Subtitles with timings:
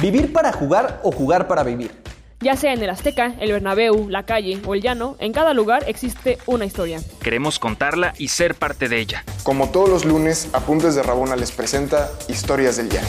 [0.00, 1.90] ¿Vivir para jugar o jugar para vivir?
[2.38, 5.82] Ya sea en el Azteca, el Bernabéu, la calle o el llano, en cada lugar
[5.88, 7.00] existe una historia.
[7.20, 9.24] Queremos contarla y ser parte de ella.
[9.42, 13.08] Como todos los lunes, Apuntes de Rabona les presenta Historias del Llano.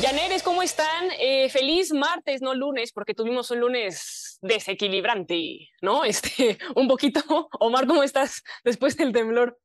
[0.00, 1.08] Llaneres, ¿cómo están?
[1.18, 6.04] Eh, feliz martes, no lunes, porque tuvimos un lunes desequilibrante, ¿no?
[6.08, 7.48] Este, un poquito.
[7.58, 9.58] Omar, ¿cómo estás después del temblor?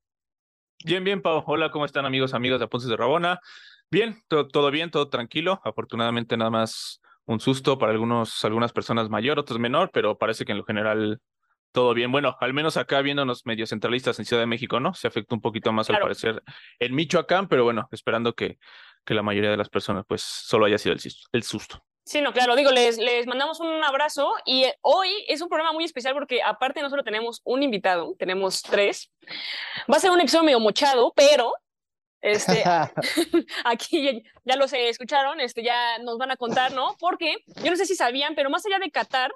[0.83, 1.43] Bien, bien, Pau.
[1.45, 3.39] Hola, ¿cómo están amigos, amigas de Apuntes de Rabona?
[3.93, 5.61] Bien, todo, todo bien, todo tranquilo.
[5.63, 10.51] Afortunadamente nada más un susto para algunos, algunas personas mayor, otros menor, pero parece que
[10.51, 11.21] en lo general
[11.71, 12.11] todo bien.
[12.11, 14.95] Bueno, al menos acá viéndonos medio centralistas en Ciudad de México, ¿no?
[14.95, 16.41] Se afecta un poquito más al parecer
[16.79, 18.57] en Michoacán, pero bueno, esperando que,
[19.05, 21.85] que la mayoría de las personas pues solo haya sido el, el susto.
[22.03, 25.71] Sí, no, claro, digo, les, les mandamos un abrazo y eh, hoy es un programa
[25.71, 29.11] muy especial porque aparte no solo tenemos un invitado, tenemos tres.
[29.89, 31.53] Va a ser un episodio medio mochado, pero
[32.23, 32.63] este,
[33.65, 36.95] aquí ya, los escucharon, este, ya nos van a contar, ¿no?
[36.99, 39.31] Porque yo no sé si sabían, pero más allá de Qatar,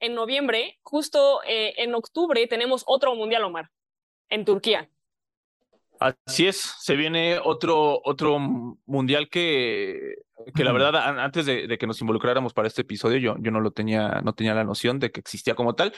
[0.00, 3.70] en noviembre, justo eh, en octubre, tenemos otro mundial, Omar,
[4.30, 4.88] en Turquía.
[5.98, 10.14] Así es, se viene otro, otro mundial que,
[10.54, 13.72] que la verdad, antes de, que nos involucráramos para este episodio, yo, yo no lo
[13.72, 15.92] tenía, no tenía la noción de que existía como tal.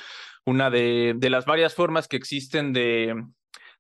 [0.47, 3.15] Una de, de las varias formas que existen de,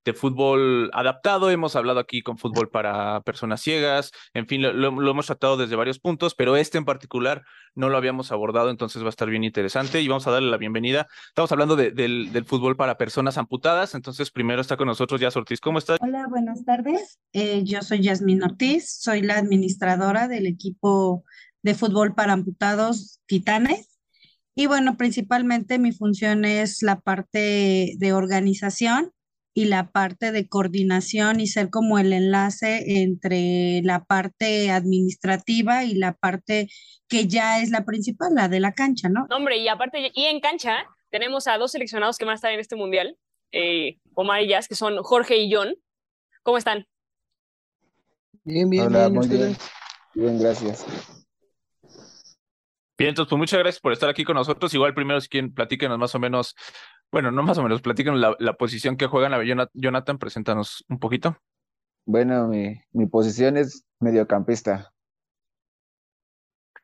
[0.05, 5.27] de fútbol adaptado, hemos hablado aquí con fútbol para personas ciegas, en fin, lo, hemos
[5.27, 7.43] tratado desde varios puntos, pero este en particular
[7.75, 10.57] no lo habíamos abordado, entonces va a estar bien interesante y vamos a darle la
[10.57, 11.07] bienvenida.
[11.29, 15.79] Estamos hablando del, fútbol para personas amputadas, entonces primero está con nosotros Yas Ortiz, ¿cómo
[15.79, 15.99] estás?
[16.01, 21.25] Hola, buenas tardes, eh, yo soy Yasmin Ortiz, soy la administradora del equipo
[21.63, 23.99] de fútbol para amputados Titanes.
[24.55, 29.13] Y bueno, principalmente mi función es la parte de organización
[29.53, 35.95] y la parte de coordinación y ser como el enlace entre la parte administrativa y
[35.95, 36.69] la parte
[37.09, 39.27] que ya es la principal, la de la cancha, ¿no?
[39.31, 42.61] Hombre, y aparte, y en cancha tenemos a dos seleccionados que van a estar en
[42.61, 43.17] este mundial,
[43.53, 45.75] eh, Omar y Jazz, que son Jorge y John.
[46.43, 46.87] ¿Cómo están?
[48.45, 49.57] Bien, bien, Hola, muy bien.
[50.15, 50.87] Bien, gracias.
[52.97, 54.73] Bien, entonces, pues muchas gracias por estar aquí con nosotros.
[54.75, 56.55] Igual primero, si quieren, platíquenos más o menos
[57.13, 59.35] bueno, no más o menos, platican la, la posición que juegan.
[59.35, 59.43] A
[59.75, 61.37] Jonathan, preséntanos un poquito.
[62.07, 64.93] Bueno, mi, mi posición es mediocampista.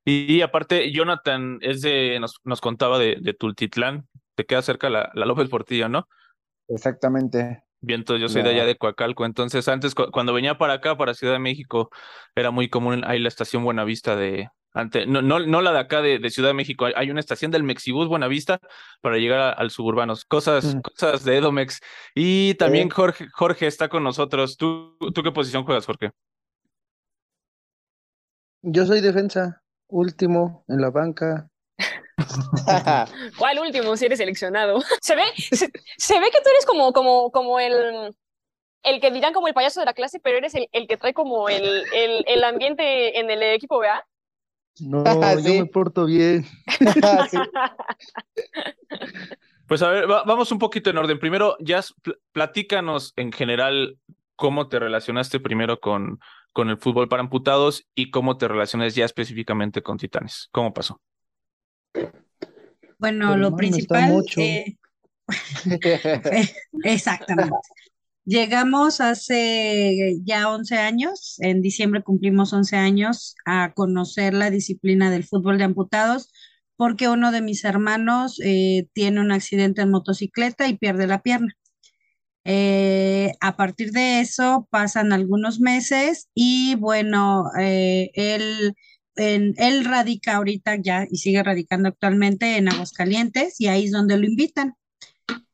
[0.05, 5.11] Y, aparte, Jonathan es de, nos, nos contaba de, de, Tultitlán, te queda cerca la,
[5.15, 6.07] la López Portillo, ¿no?
[6.69, 7.65] Exactamente.
[7.81, 11.15] Bien, entonces yo soy de allá de Coacalco, entonces antes cuando venía para acá, para
[11.15, 11.91] Ciudad de México,
[12.35, 14.49] era muy común ahí la estación Buenavista de,
[15.07, 18.09] no, no, no la de acá de, Ciudad de México, hay una estación del Mexibus
[18.09, 18.61] Buenavista
[19.01, 20.81] para llegar al suburbanos, cosas, mm.
[20.81, 21.81] cosas de Edomex.
[22.15, 24.57] Y también Jorge, Jorge está con nosotros.
[24.57, 26.11] ¿Tú, ¿Tú qué posición juegas, Jorge?
[28.63, 31.49] Yo soy defensa, último en la banca.
[33.39, 34.81] ¿Cuál último si eres seleccionado?
[35.01, 35.67] Se ve, se,
[36.21, 38.15] ve que tú eres como, como, como el,
[38.83, 41.15] el que dirán como el payaso de la clase, pero eres el, el que trae
[41.15, 44.05] como el, el, el ambiente en el equipo, ¿vea?
[44.81, 45.05] No,
[45.43, 46.47] yo me porto bien.
[49.67, 51.19] Pues a ver, vamos un poquito en orden.
[51.19, 51.81] Primero, ya
[52.31, 53.99] platícanos en general
[54.37, 56.21] cómo te relacionaste primero con,
[56.53, 60.49] con el fútbol para amputados y cómo te relacionas ya específicamente con Titanes.
[60.53, 61.01] ¿Cómo pasó?
[62.99, 64.23] Bueno, lo principal.
[64.37, 64.77] Eh,
[66.85, 67.57] exactamente.
[68.27, 75.23] Llegamos hace ya 11 años, en diciembre cumplimos 11 años a conocer la disciplina del
[75.23, 76.33] fútbol de amputados
[76.77, 81.55] porque uno de mis hermanos eh, tiene un accidente en motocicleta y pierde la pierna.
[82.45, 88.75] Eh, a partir de eso pasan algunos meses y bueno, eh, él,
[89.17, 94.27] él radica ahorita ya y sigue radicando actualmente en Aguascalientes y ahí es donde lo
[94.27, 94.75] invitan.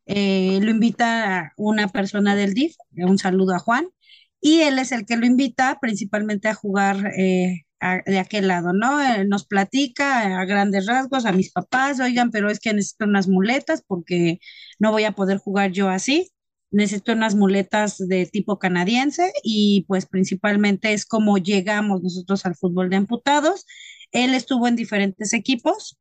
[0.07, 3.87] Eh, lo invita una persona del DIF, un saludo a Juan,
[4.41, 7.63] y él es el que lo invita principalmente a jugar eh,
[8.07, 9.01] de aquel lado, ¿no?
[9.03, 13.29] Eh, nos platica a grandes rasgos a mis papás, oigan, pero es que necesito unas
[13.29, 14.39] muletas porque
[14.79, 16.31] no voy a poder jugar yo así,
[16.71, 22.89] necesito unas muletas de tipo canadiense y pues principalmente es como llegamos nosotros al fútbol
[22.91, 23.67] de amputados.
[24.13, 25.99] Él estuvo en diferentes equipos,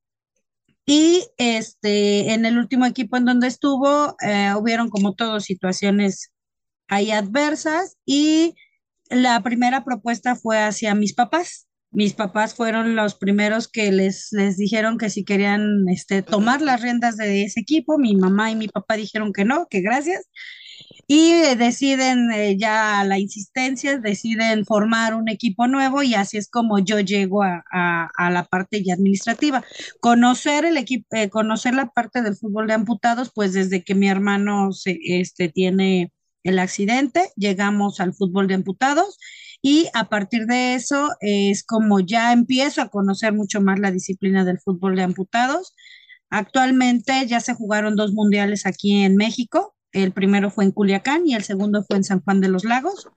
[0.86, 6.32] y este, en el último equipo en donde estuvo, eh, hubieron como todas situaciones
[6.88, 8.56] ahí adversas y
[9.10, 11.68] la primera propuesta fue hacia mis papás.
[11.92, 16.82] Mis papás fueron los primeros que les, les dijeron que si querían este, tomar las
[16.82, 20.30] riendas de ese equipo, mi mamá y mi papá dijeron que no, que gracias.
[21.14, 26.50] Y eh, deciden eh, ya la insistencia, deciden formar un equipo nuevo y así es
[26.50, 29.62] como yo llego a, la parte ya administrativa.
[30.00, 34.72] Conocer el equipo, conocer la parte del fútbol de amputados, pues desde que mi hermano
[34.72, 36.14] se, este, tiene
[36.44, 39.18] el accidente, llegamos al fútbol de amputados
[39.62, 44.46] y a partir de eso es como ya empiezo a conocer mucho más la disciplina
[44.46, 45.76] del fútbol de amputados.
[46.30, 49.76] Actualmente ya se jugaron dos mundiales aquí en México.
[49.92, 53.10] El primero fue en Culiacán y el segundo fue en San Juan de los Lagos.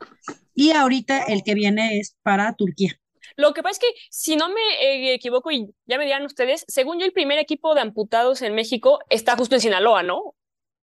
[0.55, 2.99] Y ahorita el que viene es para Turquía.
[3.37, 6.65] Lo que pasa es que, si no me eh, equivoco y ya me dirán ustedes,
[6.69, 10.35] según yo, el primer equipo de amputados en México está justo en Sinaloa, ¿no?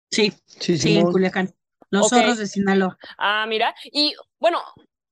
[0.09, 1.11] Sí, Sí, sí, en.
[1.11, 1.53] Culiacán.
[1.89, 2.19] Los Ok.
[2.19, 2.97] zorros de Sinaloa.
[3.17, 3.75] Ah, mira.
[3.91, 4.59] Y bueno,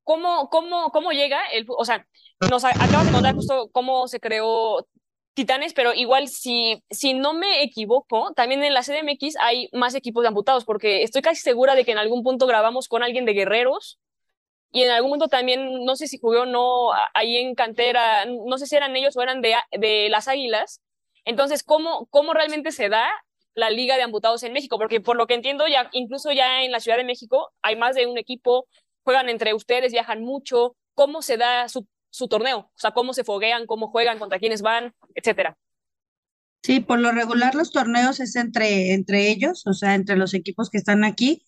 [0.04, 2.08] ¿cómo, cómo, cómo llega el, o sea,
[2.50, 4.88] nos acabas de contar justo cómo se creó
[5.40, 10.22] Titanes, pero igual si, si no me equivoco, también en la CDMX hay más equipos
[10.22, 13.32] de amputados, porque estoy casi segura de que en algún punto grabamos con alguien de
[13.32, 14.00] Guerreros
[14.74, 18.58] y en algún punto también, no sé si jugué o no ahí en cantera, no
[18.58, 20.82] sé si eran ellos o eran de, de las Águilas.
[21.24, 23.08] Entonces, ¿cómo, cómo realmente se da
[23.54, 24.78] la Liga de Amputados en México?
[24.78, 27.96] Porque por lo que entiendo, ya incluso ya en la Ciudad de México hay más
[27.96, 28.68] de un equipo,
[29.04, 30.76] juegan entre ustedes, viajan mucho.
[30.96, 32.60] ¿Cómo se da su, su torneo?
[32.60, 35.58] O sea, ¿cómo se foguean, cómo juegan, contra quiénes van, etcétera?
[36.64, 40.70] Sí, por lo regular los torneos es entre, entre ellos, o sea, entre los equipos
[40.70, 41.44] que están aquí,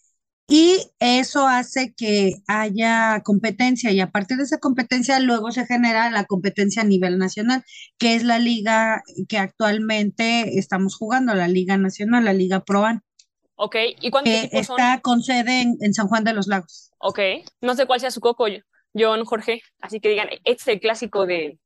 [0.48, 6.10] y eso hace que haya competencia, y a partir de esa competencia luego se genera
[6.12, 7.64] la competencia a nivel nacional,
[7.98, 13.04] que es la liga que actualmente estamos jugando, la Liga Nacional, la Liga ProAn,
[13.64, 13.76] ¿Ok?
[14.02, 14.80] ¿Y cuántos que equipos son?
[14.80, 16.92] está con sede en, en San Juan de los Lagos.
[16.98, 17.20] Ok.
[17.62, 18.48] No sé cuál sea su coco,
[18.94, 19.62] John, Jorge.
[19.80, 21.60] Así que digan, este es el clásico de...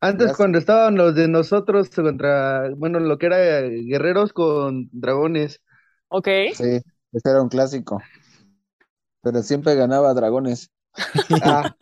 [0.00, 5.62] Antes cuando estaban los de nosotros contra, bueno, lo que era guerreros con dragones.
[6.08, 6.28] Ok.
[6.52, 6.80] Sí,
[7.12, 8.02] ese era un clásico.
[9.22, 10.70] Pero siempre ganaba Dragones.
[11.42, 11.74] Ah,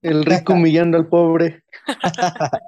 [0.00, 1.64] el rico humillando al pobre.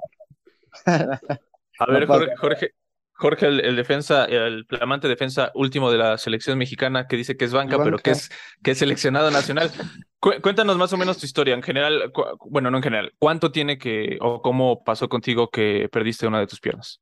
[0.85, 2.73] A ver, Jorge,
[3.15, 7.45] Jorge, el, el defensa, el flamante defensa último de la selección mexicana que dice que
[7.45, 8.29] es banca, pero que es,
[8.63, 9.71] que es seleccionado nacional.
[10.19, 11.53] Cu- cuéntanos más o menos tu historia.
[11.53, 12.11] En general,
[12.49, 16.47] bueno, no en general, ¿cuánto tiene que, o cómo pasó contigo que perdiste una de
[16.47, 17.01] tus piernas?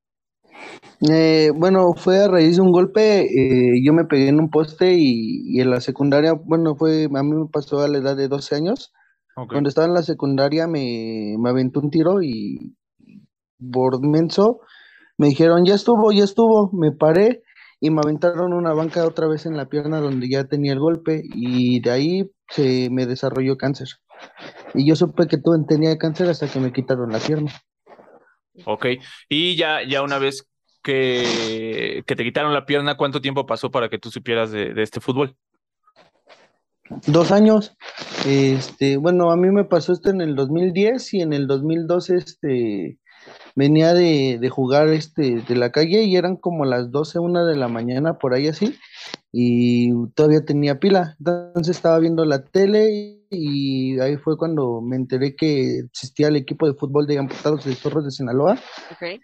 [1.09, 4.93] Eh, bueno, fue a raíz de un golpe, eh, yo me pegué en un poste
[4.93, 8.27] y, y en la secundaria, bueno, fue, a mí me pasó a la edad de
[8.27, 8.93] 12 años.
[9.47, 12.75] Cuando estaba en la secundaria me, me aventó un tiro y
[13.71, 14.59] por menso
[15.21, 17.43] me dijeron, ya estuvo, ya estuvo, me paré
[17.79, 21.21] y me aventaron una banca otra vez en la pierna donde ya tenía el golpe
[21.35, 23.89] y de ahí se me desarrolló cáncer.
[24.73, 27.51] Y yo supe que tuve- tenía cáncer hasta que me quitaron la pierna.
[28.65, 28.85] Ok.
[29.29, 30.47] Y ya, ya una vez
[30.83, 34.83] que, que te quitaron la pierna, ¿cuánto tiempo pasó para que tú supieras de, de
[34.83, 35.35] este fútbol?
[37.07, 37.75] Dos años.
[38.25, 42.99] Este, bueno, a mí me pasó esto en el 2010 y en el 2012 este,
[43.55, 47.55] venía de, de jugar este, de la calle y eran como las 12, una de
[47.55, 48.77] la mañana, por ahí así,
[49.31, 51.15] y todavía tenía pila.
[51.19, 56.67] Entonces estaba viendo la tele y ahí fue cuando me enteré que existía el equipo
[56.67, 58.59] de fútbol de amputados de Zorros de Sinaloa
[58.91, 59.21] Ok.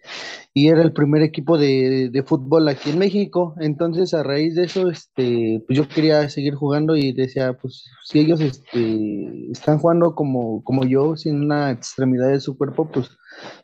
[0.54, 3.54] y era el primer equipo de, de fútbol aquí en México.
[3.60, 8.20] Entonces, a raíz de eso, este, pues yo quería seguir jugando y decía, pues si
[8.20, 13.10] ellos este, están jugando como, como yo, sin una extremidad de su cuerpo, pues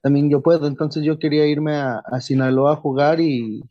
[0.01, 0.67] también yo puedo.
[0.67, 3.63] Entonces yo quería irme a, a Sinaloa a jugar y,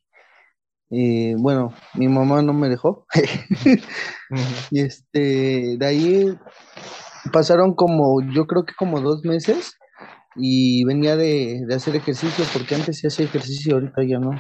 [0.92, 3.06] eh, bueno, mi mamá no me dejó.
[4.70, 6.38] Y este, de ahí
[7.32, 9.75] pasaron como, yo creo que como dos meses
[10.37, 14.32] y venía de, de hacer ejercicio, porque antes sí hacía ejercicio, ahorita ya no.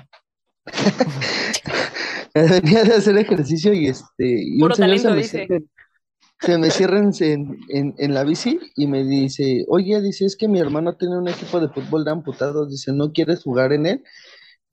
[2.34, 5.38] Venía de hacer ejercicio y este, y Puro un señor se me dice.
[5.46, 5.70] cierra en-
[6.40, 7.12] se me cierra en,
[7.70, 11.28] en- en la bici y me dice, oye, dice, es que mi hermano tiene un
[11.28, 14.04] equipo de fútbol de amputados, dice, ¿no quieres jugar en él?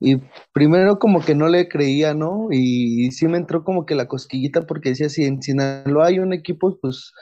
[0.00, 0.16] Y
[0.52, 2.48] primero como que no le creía, ¿no?
[2.50, 6.32] Y sí me entró como que la cosquillita porque decía, si en Sinaloa hay un
[6.32, 7.12] equipo, pues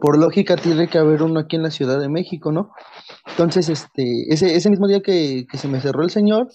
[0.00, 2.72] por lógica tiene que haber uno aquí en la Ciudad de México, ¿no?
[3.26, 6.48] Entonces, este, ese, ese mismo día que, que se me cerró el señor,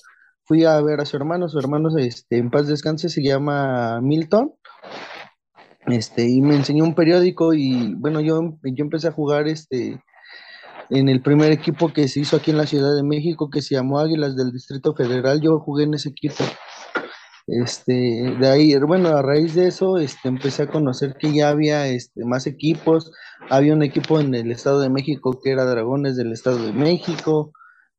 [0.44, 4.54] fui a ver a su hermano, su hermano, este, en paz descanse, se llama Milton,
[5.88, 10.02] este, y me enseñó un periódico y bueno, yo, yo empecé a jugar, este,
[10.90, 13.76] en el primer equipo que se hizo aquí en la Ciudad de México, que se
[13.76, 16.44] llamó Águilas del Distrito Federal, yo jugué en ese equipo.
[17.48, 21.88] Este, de ahí, bueno, a raíz de eso, este, empecé a conocer que ya había
[21.88, 23.12] este, más equipos.
[23.50, 27.54] Había un equipo en el Estado de México que era Dragones del Estado de México,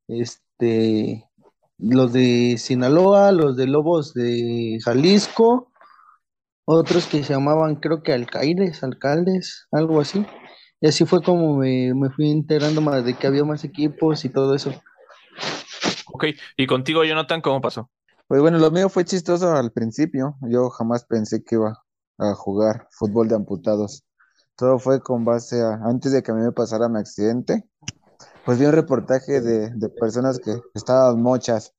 [0.07, 1.25] este,
[1.79, 5.73] los de Sinaloa, los de Lobos de Jalisco,
[6.67, 10.27] otros que se llamaban, creo que alcaides, alcaldes, algo así.
[10.81, 14.29] Y así fue como me, me fui enterando más de que había más equipos y
[14.29, 14.73] todo eso.
[16.13, 17.91] Ok, y contigo, Jonathan, ¿cómo pasó?
[18.27, 20.37] Pues bueno, lo mío fue chistoso al principio.
[20.43, 21.83] Yo jamás pensé que iba
[22.19, 24.05] a jugar fútbol de amputados.
[24.57, 27.65] Todo fue con base a, antes de que a mí me pasara mi accidente,
[28.45, 31.75] pues vi un reportaje de, de personas que estaban mochas.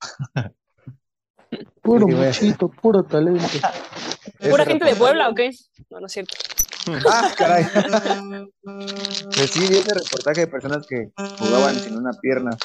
[1.81, 3.43] Puro muchito, puro talento.
[4.49, 5.51] ¿Pura gente de Puebla o qué?
[5.89, 6.35] No, no es cierto.
[7.07, 7.65] Ah, caray.
[9.35, 12.57] Pues sí, vi ese reportaje de personas que jugaban sin una pierna.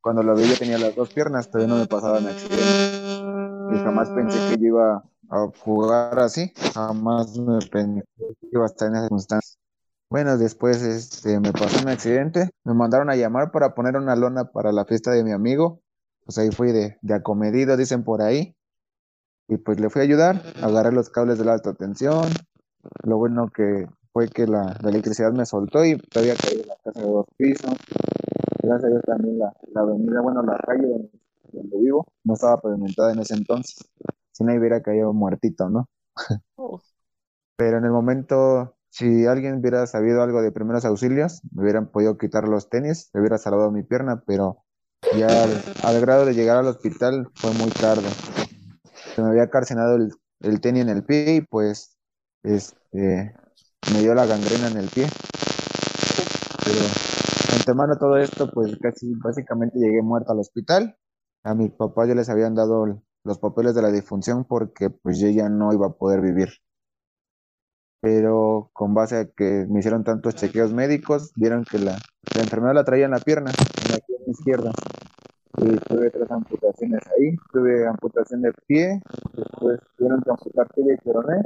[0.00, 3.74] Cuando lo vi, yo tenía las dos piernas, todavía no me pasaba mi accidente.
[3.74, 6.52] Y jamás pensé que yo iba a jugar así.
[6.74, 9.58] Jamás me pensé que iba a estar en esas circunstancias.
[10.10, 12.50] Bueno, después este, me pasó un accidente.
[12.64, 15.80] Me mandaron a llamar para poner una lona para la fiesta de mi amigo.
[16.24, 18.54] Pues ahí fui de, de acomedido, dicen por ahí.
[19.48, 22.28] Y pues le fui a ayudar, agarré los cables de la alta tensión.
[23.04, 26.76] Lo bueno que fue que la, la electricidad me soltó y todavía caí en la
[26.82, 27.74] casa de dos pisos.
[28.62, 31.10] Gracias a Dios también la, la avenida, bueno, la calle donde,
[31.52, 33.76] donde vivo no estaba pavimentada en ese entonces.
[34.32, 35.88] Si no hubiera caído muertito, ¿no?
[37.56, 42.18] Pero en el momento, si alguien hubiera sabido algo de primeros auxilios, me hubieran podido
[42.18, 44.64] quitar los tenis, me hubiera salvado mi pierna, pero
[45.16, 48.08] ya al, al grado de llegar al hospital fue muy tarde.
[49.14, 50.10] Se me había carcinado el,
[50.40, 51.93] el tenis en el pie y pues
[52.44, 53.34] este,
[53.92, 55.08] me dio la gangrena en el pie.
[56.64, 56.80] Pero
[57.56, 60.96] antemano todo esto, pues casi básicamente llegué muerto al hospital.
[61.42, 65.28] A mis papás ya les habían dado los papeles de la difunción porque pues yo
[65.28, 66.50] ya no iba a poder vivir.
[68.00, 71.96] Pero con base a que me hicieron tantos chequeos médicos, vieron que la,
[72.34, 74.72] la enfermedad la traía en la pierna, en la pierna izquierda.
[75.56, 79.00] Y tuve tres amputaciones ahí, tuve amputación de pie,
[79.32, 81.42] después tuvieron que amputar tibia y peroné,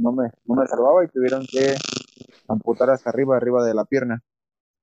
[0.00, 1.74] no me, no me salvaba y tuvieron que
[2.48, 4.22] amputar hasta arriba, arriba de la pierna.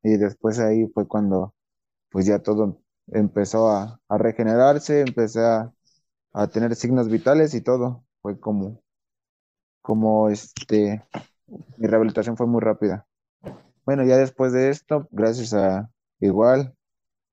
[0.04, 1.54] Y después ahí fue cuando
[2.10, 5.74] pues ya todo empezó a, a regenerarse, empecé a,
[6.34, 8.06] a tener signos vitales y todo.
[8.22, 8.82] Fue como,
[9.82, 11.04] como este,
[11.78, 13.08] mi rehabilitación fue muy rápida.
[13.86, 15.90] Bueno, ya después de esto, gracias a
[16.20, 16.76] igual,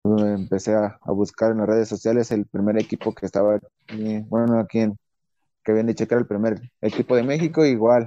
[0.05, 3.61] empecé a, a buscar en las redes sociales el primer equipo que estaba
[4.31, 4.99] bueno, aquí en,
[5.65, 8.05] que viene a checar el primer equipo de México, igual.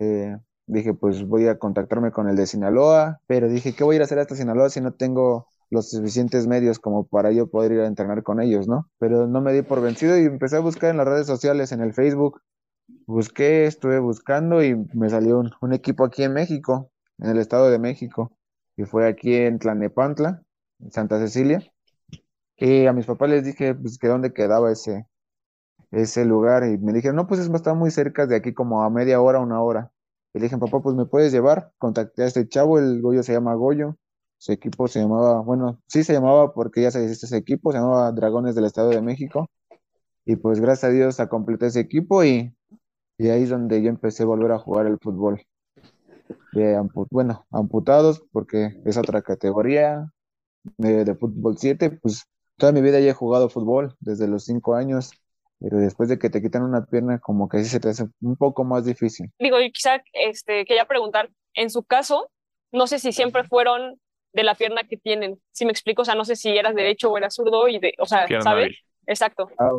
[0.00, 3.96] eh, dije, pues voy a contactarme con el de Sinaloa, pero dije, ¿qué voy a
[3.96, 7.72] ir a hacer hasta Sinaloa si no tengo los suficientes medios como para yo poder
[7.72, 8.88] ir a entrenar con ellos, ¿no?
[8.98, 11.80] Pero no me di por vencido y empecé a buscar en las redes sociales, en
[11.80, 12.40] el Facebook.
[13.06, 17.70] Busqué, estuve buscando y me salió un, un equipo aquí en México, en el Estado
[17.70, 18.32] de México,
[18.76, 20.42] y fue aquí en Tlanepantla,
[20.80, 21.62] en Santa Cecilia.
[22.56, 25.06] Y a mis papás les dije, pues, que dónde quedaba ese,
[25.94, 28.90] ese lugar, y me dijeron, no, pues es- está muy cerca de aquí, como a
[28.90, 29.92] media hora, una hora.
[30.34, 31.72] Y le dije, papá, pues me puedes llevar.
[31.78, 33.96] Contacté a este chavo, el Goyo se llama Goyo.
[34.38, 37.78] Su equipo se llamaba, bueno, sí se llamaba porque ya se deshizo ese equipo, se
[37.78, 39.48] llamaba Dragones del Estado de México.
[40.26, 42.54] Y pues gracias a Dios a completé ese equipo y,
[43.18, 45.42] y ahí es donde yo empecé a volver a jugar el fútbol.
[46.52, 50.12] De bueno, amputados porque es otra categoría
[50.78, 52.24] de, de fútbol 7, pues
[52.58, 55.12] toda mi vida ya he jugado fútbol desde los 5 años,
[55.64, 58.36] pero después de que te quitan una pierna como que sí se te hace un
[58.36, 59.32] poco más difícil.
[59.38, 62.30] Digo, y quizá este, quería preguntar, en su caso,
[62.70, 63.98] no sé si siempre fueron
[64.34, 67.10] de la pierna que tienen, si me explico, o sea, no sé si eras derecho
[67.10, 68.76] o eras zurdo, y de, o sea, Pierna ¿sabes?
[69.06, 69.48] Exacto.
[69.58, 69.70] Ah,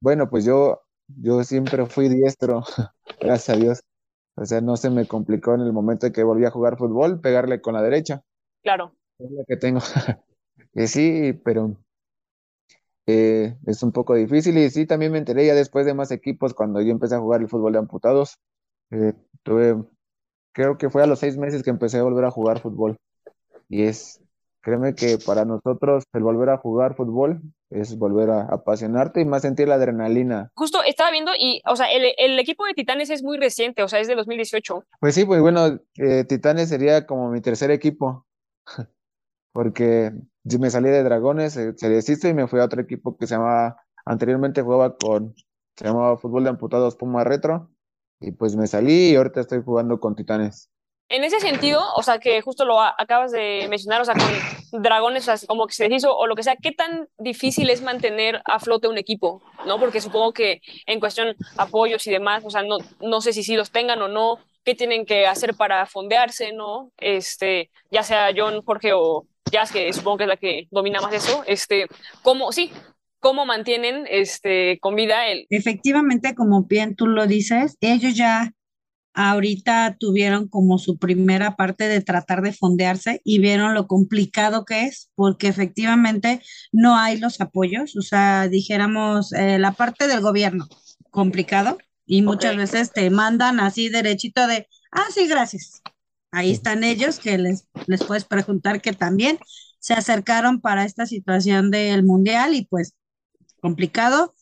[0.00, 2.62] bueno, pues yo, yo siempre fui diestro,
[3.20, 3.80] gracias a Dios.
[4.36, 7.20] O sea, no se me complicó en el momento de que volví a jugar fútbol,
[7.20, 8.22] pegarle con la derecha.
[8.62, 8.94] Claro.
[9.18, 9.80] Es la que tengo.
[10.74, 11.76] Que sí, pero
[13.06, 14.56] eh, es un poco difícil.
[14.58, 17.40] Y sí, también me enteré ya después de más equipos cuando yo empecé a jugar
[17.40, 18.38] el fútbol de amputados.
[18.90, 19.82] Eh, tuve,
[20.52, 22.96] creo que fue a los seis meses que empecé a volver a jugar fútbol.
[23.68, 24.20] Y es,
[24.60, 27.40] créeme que para nosotros el volver a jugar fútbol
[27.70, 30.50] es volver a apasionarte y más sentir la adrenalina.
[30.54, 33.88] Justo estaba viendo y, o sea, el, el equipo de Titanes es muy reciente, o
[33.88, 34.84] sea, es de 2018.
[35.00, 38.26] Pues sí, pues bueno, eh, Titanes sería como mi tercer equipo,
[39.52, 40.12] porque
[40.44, 43.34] me salí de Dragones, eh, se deshizo y me fui a otro equipo que se
[43.34, 45.34] llamaba, anteriormente jugaba con,
[45.76, 47.70] se llamaba Fútbol de Amputados Puma Retro,
[48.20, 50.70] y pues me salí y ahorita estoy jugando con Titanes.
[51.08, 55.28] En ese sentido, o sea, que justo lo acabas de mencionar, o sea, con dragones,
[55.28, 58.40] o sea, como que se deshizo o lo que sea, ¿qué tan difícil es mantener
[58.46, 59.42] a flote un equipo?
[59.66, 59.78] ¿No?
[59.78, 63.56] Porque supongo que en cuestión apoyos y demás, o sea, no, no sé si sí
[63.56, 66.92] los tengan o no, qué tienen que hacer para fondearse, ¿no?
[66.96, 71.12] Este, ya sea John, Jorge o Jazz, que supongo que es la que domina más
[71.12, 71.86] eso, este,
[72.22, 72.70] ¿cómo, sí,
[73.20, 75.46] cómo mantienen este, con vida el...
[75.50, 78.52] Efectivamente, como bien tú lo dices, ellos ya
[79.14, 84.84] ahorita tuvieron como su primera parte de tratar de fondearse y vieron lo complicado que
[84.84, 86.40] es, porque efectivamente
[86.72, 90.66] no hay los apoyos, o sea, dijéramos, eh, la parte del gobierno,
[91.10, 95.82] complicado, y muchas veces te mandan así derechito de, ah, sí, gracias.
[96.32, 99.38] Ahí están ellos que les, les puedes preguntar que también
[99.78, 102.94] se acercaron para esta situación del mundial y pues
[103.60, 104.34] complicado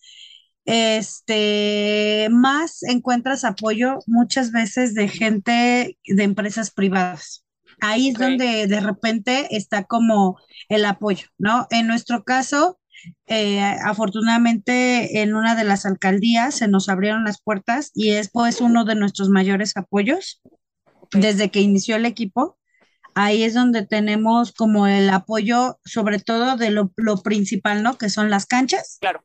[0.65, 7.45] este, más encuentras apoyo muchas veces de gente de empresas privadas.
[7.81, 11.67] Ahí es donde de repente está como el apoyo, ¿no?
[11.71, 12.79] En nuestro caso,
[13.27, 18.61] eh, afortunadamente en una de las alcaldías se nos abrieron las puertas y es pues
[18.61, 20.43] uno de nuestros mayores apoyos
[21.13, 22.59] desde que inició el equipo.
[23.15, 27.99] Ahí es donde tenemos como el apoyo, sobre todo de lo, lo principal, ¿no?
[27.99, 28.99] Que son las canchas.
[29.01, 29.23] Claro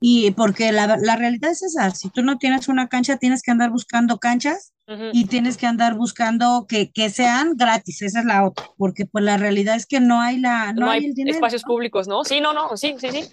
[0.00, 3.50] y porque la, la, realidad es esa, si tú no tienes una cancha, tienes que
[3.50, 4.72] andar buscando canchas
[5.12, 9.24] y tienes que andar buscando que, que, sean gratis, esa es la otra, porque pues
[9.24, 12.24] la realidad es que no hay la no, hay, espacios públicos, ¿no?
[12.24, 13.24] Sí, no, no, sí, sí, sí.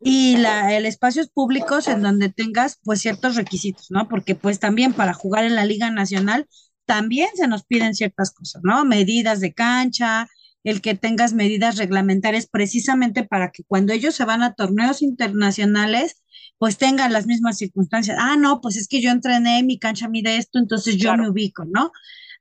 [0.00, 4.08] Y la, el espacios públicos en donde tengas pues ciertos requisitos, ¿no?
[4.08, 6.46] Porque pues también para jugar en la Liga Nacional
[6.86, 8.84] también se nos piden ciertas cosas, ¿no?
[8.84, 10.28] Medidas de cancha,
[10.64, 16.22] el que tengas medidas reglamentarias precisamente para que cuando ellos se van a torneos internacionales,
[16.58, 18.16] pues tengan las mismas circunstancias.
[18.20, 21.64] Ah, no, pues es que yo entrené, mi cancha mide esto, entonces yo me ubico,
[21.64, 21.90] ¿no?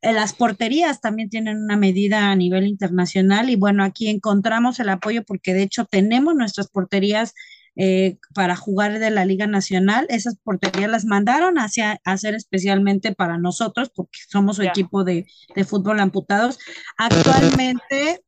[0.02, 4.90] Eh, las porterías también tienen una medida a nivel internacional y bueno, aquí encontramos el
[4.90, 7.34] apoyo porque de hecho tenemos nuestras porterías
[7.78, 10.06] eh, para jugar de la Liga Nacional.
[10.10, 15.26] Esas porterías las mandaron hacia, a hacer especialmente para nosotros, porque somos su equipo de,
[15.56, 16.60] de, fútbol amputados.
[16.98, 18.24] Actualmente,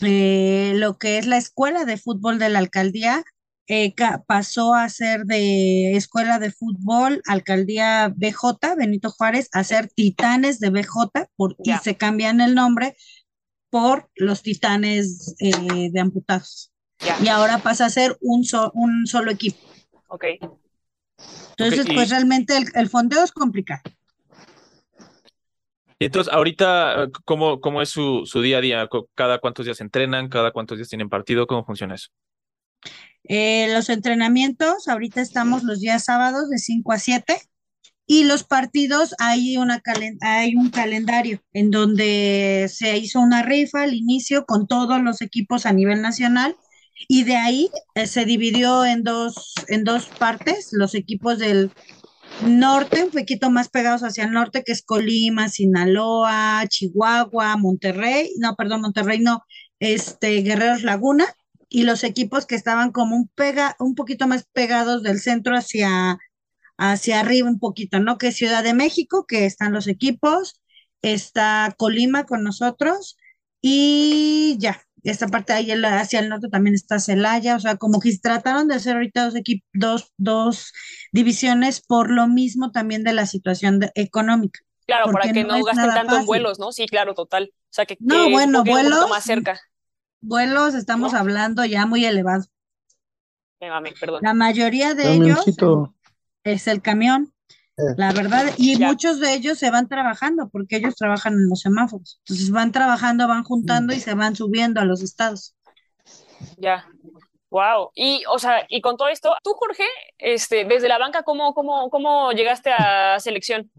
[0.00, 3.22] eh, lo que es la escuela de fútbol de la alcaldía
[3.68, 3.94] eh,
[4.26, 10.70] pasó a ser de escuela de fútbol, alcaldía BJ, Benito Juárez, a ser titanes de
[10.70, 12.96] BJ, por, y se cambian el nombre
[13.70, 16.73] por los titanes de amputados.
[17.22, 19.58] Y ahora pasa a ser un, un solo equipo.
[20.08, 20.24] Ok.
[21.56, 23.82] Entonces, pues realmente el, fondeo es complicado.
[25.98, 28.88] Y entonces, ahorita, ¿cómo, cómo es su, su, día a día?
[29.14, 30.28] ¿Cada cuántos días entrenan?
[30.28, 31.46] ¿Cada cuántos días tienen partido?
[31.46, 32.08] ¿Cómo funciona eso?
[33.24, 37.40] Eh, los entrenamientos, ahorita estamos los días sábados de 5 a 7
[38.06, 39.80] y los partidos hay, una
[40.20, 45.64] hay un calendario en donde se hizo una rifa al inicio con todos los equipos
[45.64, 46.54] a nivel nacional
[47.08, 51.72] y de ahí eh, se dividió en dos, en dos partes, los equipos del
[52.42, 58.56] norte, un poquito más pegados hacia el norte, que es Colima, Sinaloa, Chihuahua, Monterrey, no,
[58.56, 59.44] perdón, Monterrey no,
[59.78, 61.26] este, Guerreros Laguna,
[61.68, 66.18] y los equipos que estaban como un, pega, un poquito más pegados del centro hacia,
[66.78, 68.18] hacia arriba un poquito, ¿no?
[68.18, 70.60] Que es Ciudad de México, que están los equipos,
[71.02, 73.16] está Colima con nosotros,
[73.60, 78.16] y ya, esta parte ahí hacia el norte también está Celaya, o sea, como que
[78.18, 79.34] trataron de hacer ahorita dos,
[79.74, 80.72] dos, dos
[81.12, 84.60] divisiones por lo mismo también de la situación económica.
[84.86, 86.72] Claro, para que no, gasten tanto en vuelos, ¿no?
[86.72, 87.52] Sí, claro, total.
[87.52, 89.60] O sea, que, no, bueno, vuelos más cerca.
[90.20, 92.48] Vuelos estamos hablando ya muy elevados.
[93.58, 94.20] perdón.
[94.22, 95.44] La mayoría de ellos
[96.44, 97.33] es el camión.
[97.76, 97.94] Eh.
[97.96, 102.20] La verdad, y muchos de ellos se van trabajando porque ellos trabajan en los semáforos.
[102.20, 105.54] Entonces van trabajando, van juntando y se van subiendo a los estados.
[106.56, 106.86] Ya.
[107.50, 107.90] Wow.
[107.94, 109.84] Y, o sea, y con todo esto, tú, Jorge,
[110.18, 113.70] este, desde la banca, ¿cómo, cómo, cómo llegaste a selección?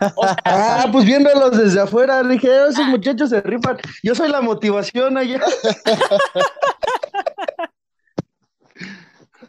[0.44, 3.78] ah, pues viéndolos desde afuera, dije, esos muchachos se rifan.
[4.02, 5.40] Yo soy la motivación allá.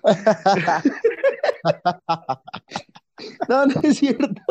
[3.49, 4.41] No, no es cierto.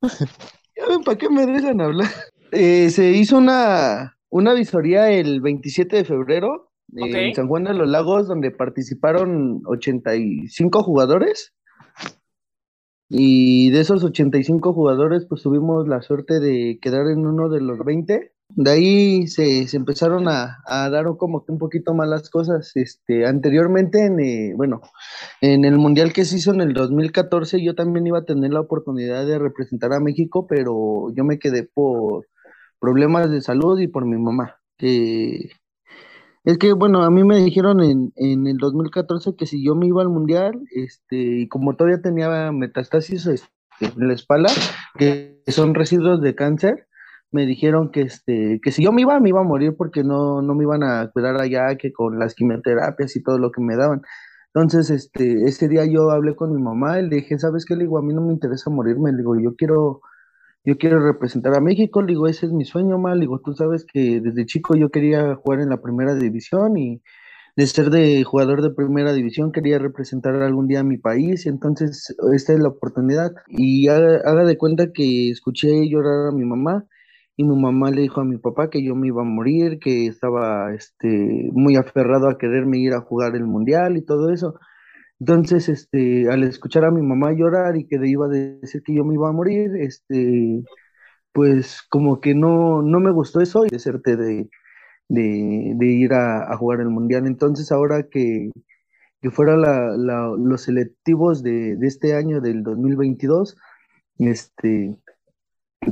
[0.00, 2.08] ya ven, ¿para qué me dejan hablar?
[2.52, 7.88] Eh, se hizo una, una visoría el 27 de febrero en San Juan de los
[7.88, 11.52] Lagos, donde participaron 85 jugadores.
[13.08, 17.78] Y de esos 85 jugadores, pues tuvimos la suerte de quedar en uno de los
[17.84, 18.32] 20.
[18.56, 22.72] De ahí se, empezaron a, dar como que un poquito más las cosas.
[22.74, 24.80] Este, anteriormente, en, eh, bueno,
[25.40, 28.60] en el Mundial que se hizo en el 2014, yo también iba a tener la
[28.60, 32.26] oportunidad de representar a México, pero yo me quedé por
[32.80, 34.56] problemas de salud y por mi mamá.
[34.78, 39.86] es que, bueno, a mí me dijeron en, en, el 2014 que si yo me
[39.86, 43.48] iba al Mundial, este, y como todavía tenía metastasis este,
[43.80, 44.50] en la espalda,
[44.98, 46.88] que son residuos de cáncer,
[47.32, 50.42] me dijeron que este, que si yo me iba, me iba a morir porque no,
[50.42, 53.76] no me iban a cuidar allá, que con las quimioterapias y todo lo que me
[53.76, 54.02] daban.
[54.52, 57.76] Entonces, este, ese día yo hablé con mi mamá y le dije, ¿sabes qué?
[57.76, 60.00] Le digo, a mí no me interesa morirme, le digo, yo quiero,
[60.64, 63.54] yo quiero representar a México, le digo, ese es mi sueño, mal, le digo, tú
[63.54, 67.02] sabes que desde chico yo quería jugar en la primera división y
[67.56, 72.16] de ser de jugador de primera división quería representar algún día a mi país, entonces
[72.34, 73.32] esta es la oportunidad.
[73.48, 76.86] Y haga de cuenta que escuché llorar a mi mamá
[77.36, 80.06] y mi mamá le dijo a mi papá que yo me iba a morir, que
[80.06, 84.58] estaba este, muy aferrado a quererme ir a jugar el mundial y todo eso.
[85.20, 89.04] Entonces, este, al escuchar a mi mamá llorar y que iba a decir que yo
[89.04, 90.62] me iba a morir, este,
[91.32, 94.50] pues como que no, no me gustó eso y decirte de,
[95.08, 97.26] de, de ir a, a, jugar el mundial.
[97.26, 98.50] Entonces, ahora que,
[99.22, 103.56] que fuera la, la, los selectivos de, de este año, del 2022,
[104.18, 104.96] este,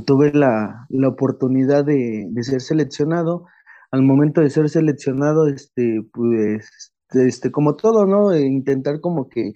[0.05, 3.45] tuve la, la oportunidad de, de, ser seleccionado.
[3.91, 8.31] Al momento de ser seleccionado, este, pues, este, como todo, ¿no?
[8.31, 9.53] E intentar como que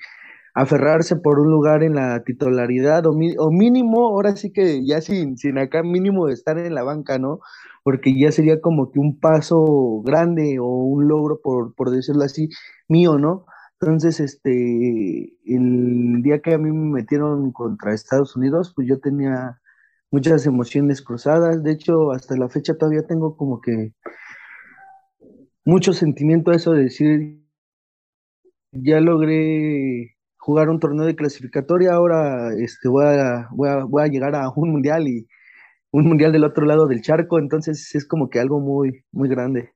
[0.56, 5.38] aferrarse por un lugar en la titularidad o, o, mínimo, ahora sí que ya sin,
[5.38, 7.40] sin acá mínimo de estar en la banca, ¿no?
[7.84, 12.50] Porque ya sería como que un paso grande o un logro, por, por decirlo así,
[12.88, 13.46] mío, ¿no?
[13.82, 19.60] Entonces, este, el día que a mí me metieron contra Estados Unidos, pues yo tenía
[20.14, 21.64] muchas emociones cruzadas.
[21.64, 23.94] De hecho, hasta la fecha todavía tengo como que
[25.66, 27.42] mucho sentimiento a eso de decir,
[28.72, 34.08] ya logré jugar un torneo de clasificatoria, ahora este, voy, a, voy, a, voy a
[34.08, 35.28] llegar a un mundial y
[35.92, 39.72] un mundial del otro lado del charco, entonces es como que algo muy, muy grande.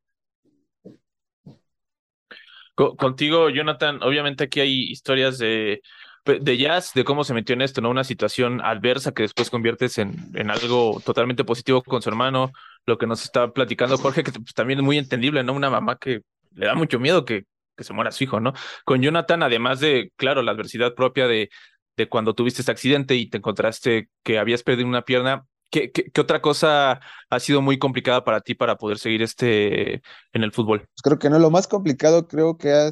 [2.76, 5.82] Contigo, Jonathan, obviamente aquí hay historias de
[6.28, 7.90] de jazz, de cómo se metió en esto, ¿no?
[7.90, 12.52] Una situación adversa que después conviertes en, en algo totalmente positivo con su hermano,
[12.86, 15.54] lo que nos está platicando Jorge, que pues, también es muy entendible, ¿no?
[15.54, 16.22] Una mamá que
[16.54, 18.54] le da mucho miedo que, que se muera su hijo, ¿no?
[18.86, 21.50] Con Jonathan, además de, claro, la adversidad propia de,
[21.96, 26.12] de cuando tuviste este accidente y te encontraste que habías perdido una pierna, ¿qué, qué,
[26.12, 30.02] qué otra cosa ha sido muy complicada para ti para poder seguir este
[30.34, 30.80] en el fútbol?
[30.80, 32.92] Pues creo que no, lo más complicado creo que ha,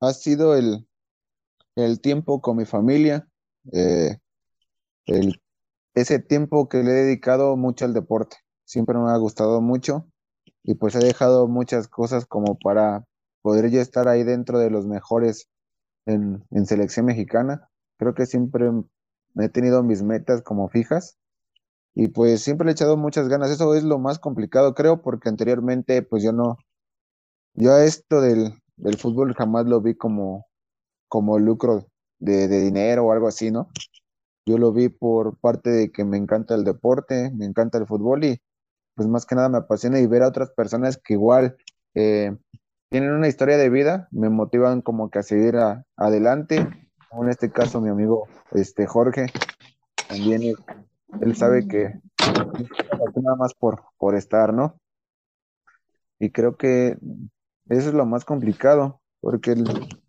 [0.00, 0.86] ha sido el,
[1.76, 3.28] el tiempo con mi familia,
[3.72, 4.18] eh,
[5.06, 5.40] el,
[5.94, 8.38] ese tiempo que le he dedicado mucho al deporte.
[8.64, 10.06] Siempre me ha gustado mucho
[10.64, 13.04] y pues he dejado muchas cosas como para
[13.42, 15.48] poder ya estar ahí dentro de los mejores
[16.06, 17.68] en, en selección mexicana.
[17.98, 18.70] Creo que siempre
[19.36, 21.18] he tenido mis metas como fijas
[21.94, 23.50] y pues siempre le he echado muchas ganas.
[23.50, 26.58] Eso es lo más complicado, creo, porque anteriormente pues yo no,
[27.54, 30.46] yo a esto del, del fútbol jamás lo vi como,
[31.08, 31.86] como lucro
[32.18, 33.68] de, de, dinero o algo así, ¿no?
[34.46, 38.24] Yo lo vi por parte de que me encanta el deporte, me encanta el fútbol
[38.24, 38.40] y
[38.94, 41.56] pues más que nada me apasiona y ver a otras personas que igual
[41.94, 42.36] eh,
[42.88, 46.66] tienen una historia de vida, me motivan como que a seguir a, adelante.
[47.10, 49.26] En este caso mi amigo este Jorge
[50.08, 50.56] también es,
[51.20, 52.00] él sabe que
[53.16, 54.78] nada más por, por estar, ¿no?
[56.18, 56.98] Y creo que
[57.68, 59.54] eso es lo más complicado, porque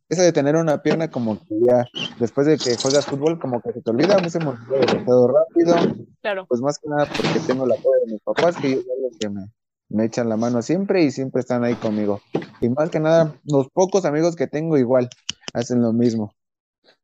[0.10, 1.86] eso de tener una pierna como que ya
[2.20, 5.76] después de que juegas fútbol como que se te olvida, se me demasiado rápido.
[6.22, 6.46] Claro.
[6.48, 8.84] Pues más que nada porque tengo la apoyo de mis papás que ellos
[9.20, 9.48] que me,
[9.90, 12.22] me echan la mano siempre y siempre están ahí conmigo.
[12.62, 15.10] Y más que nada, los pocos amigos que tengo igual
[15.54, 16.34] hacen lo mismo.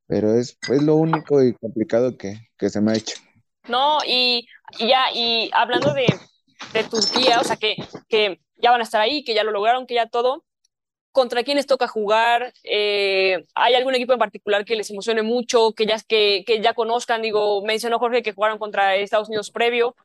[0.08, 3.18] Pero es, es lo único y complicado que, que se me ha hecho.
[3.68, 4.46] No, y,
[4.80, 6.06] y ya, y hablando de,
[6.74, 7.76] de Turquía, o sea, que,
[8.10, 10.44] que ya van a estar ahí, que ya lo lograron, que ya todo,
[11.14, 15.86] contra quiénes toca jugar, eh, hay algún equipo en particular que les emocione mucho, que
[15.86, 19.96] ya, que, que ya conozcan, digo, mencionó Jorge que jugaron contra Estados Unidos previo,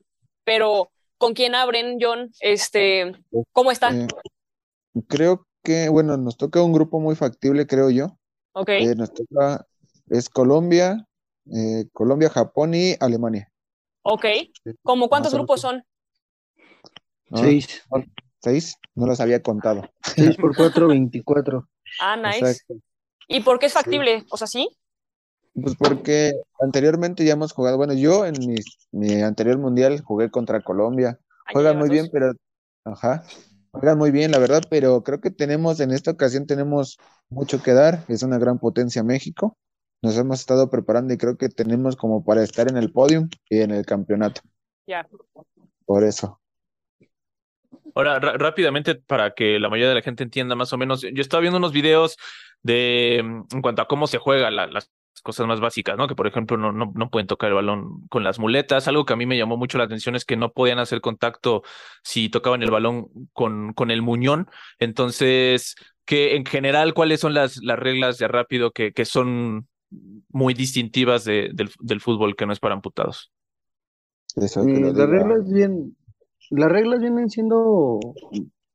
[0.44, 2.30] pero ¿con quién abren, John?
[2.40, 3.12] Este,
[3.52, 4.02] ¿Cómo están?
[4.02, 4.06] Eh,
[5.08, 8.18] creo que, bueno, nos toca un grupo muy factible, creo yo.
[8.52, 8.68] Ok.
[8.68, 9.66] Eh, nos toca,
[10.10, 11.06] es Colombia,
[11.46, 13.50] eh, Colombia, Japón y Alemania.
[14.02, 14.26] Ok.
[14.82, 15.82] ¿Cómo cuántos grupos son?
[17.30, 17.38] ¿No?
[17.38, 17.82] Seis.
[18.40, 18.76] ¿Seis?
[18.94, 19.88] No los había contado.
[20.14, 21.68] 6 por 4, 24.
[22.00, 22.38] Ah, nice.
[22.38, 22.74] Exacto.
[23.28, 24.24] ¿Y por qué es factible?
[24.30, 24.68] O sea, ¿sí?
[25.60, 28.56] Pues porque anteriormente ya hemos jugado, bueno, yo en mi,
[28.92, 31.18] mi anterior mundial jugué contra Colombia.
[31.52, 32.32] Juegan muy bien, pero,
[32.84, 33.24] ajá,
[33.72, 36.98] juegan muy bien, la verdad, pero creo que tenemos, en esta ocasión tenemos
[37.28, 38.04] mucho que dar.
[38.08, 39.56] Es una gran potencia México.
[40.00, 43.60] Nos hemos estado preparando y creo que tenemos como para estar en el podium y
[43.60, 44.42] en el campeonato.
[44.86, 45.08] Ya.
[45.84, 46.40] Por eso.
[47.94, 51.40] Ahora, rápidamente, para que la mayoría de la gente entienda más o menos, yo estaba
[51.40, 52.16] viendo unos videos
[52.62, 54.90] de, en cuanto a cómo se juega la, las
[55.22, 56.06] cosas más básicas, ¿no?
[56.08, 58.88] Que por ejemplo no, no, no pueden tocar el balón con las muletas.
[58.88, 61.62] Algo que a mí me llamó mucho la atención es que no podían hacer contacto
[62.02, 64.48] si tocaban el balón con, con el muñón.
[64.78, 69.68] Entonces, que en general, ¿cuáles son las, las reglas de rápido que, que son
[70.30, 73.32] muy distintivas de, del, del fútbol que no es para amputados?
[74.36, 75.06] Eh, diga.
[75.06, 75.96] reglas bien,
[76.50, 78.00] las reglas vienen siendo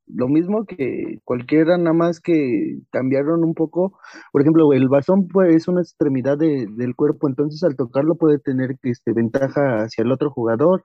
[0.07, 3.97] lo mismo que cualquiera, nada más que cambiaron un poco.
[4.31, 8.37] Por ejemplo, el bastón pues, es una extremidad de- del cuerpo, entonces al tocarlo puede
[8.37, 10.83] tener este, ventaja hacia el otro jugador.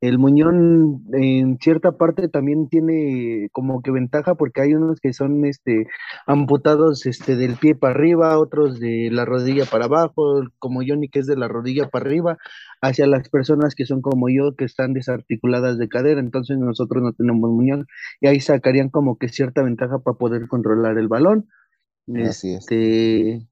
[0.00, 5.44] El muñón en cierta parte también tiene como que ventaja porque hay unos que son
[5.46, 5.86] este,
[6.26, 11.20] amputados este, del pie para arriba, otros de la rodilla para abajo, como Johnny que
[11.20, 12.38] es de la rodilla para arriba
[12.80, 17.12] hacia las personas que son como yo, que están desarticuladas de cadera, entonces nosotros no
[17.12, 17.86] tenemos muñón,
[18.20, 21.48] y ahí sacarían como que cierta ventaja para poder controlar el balón.
[22.24, 22.60] Así es.
[22.60, 23.46] Este,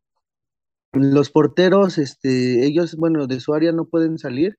[0.93, 4.57] los porteros, este, ellos, bueno, de su área no pueden salir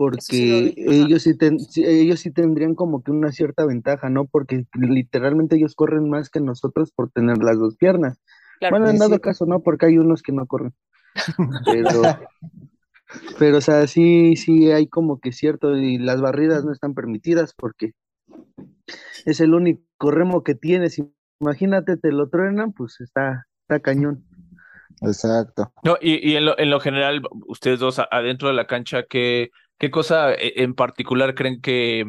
[0.00, 4.24] porque sí ellos sí, ten- ellos sí tendrían como que una cierta ventaja, ¿no?
[4.24, 8.18] Porque literalmente ellos corren más que nosotros por tener las dos piernas.
[8.60, 8.78] Claro.
[8.78, 9.20] Bueno, en dado sí.
[9.20, 10.72] caso, no, porque hay unos que no corren.
[11.66, 12.02] Pero,
[13.38, 17.54] pero, o sea, sí, sí hay como que cierto, y las barridas no están permitidas
[17.56, 17.92] porque
[19.24, 21.00] es el único remo que tienes.
[21.40, 24.24] Imagínate, te lo truenan, pues está, está cañón.
[25.02, 25.72] Exacto.
[25.82, 29.50] No, y, y en lo, en lo general, ustedes dos adentro de la cancha, ¿qué,
[29.78, 32.04] qué cosa e- en particular creen que,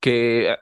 [0.00, 0.56] que,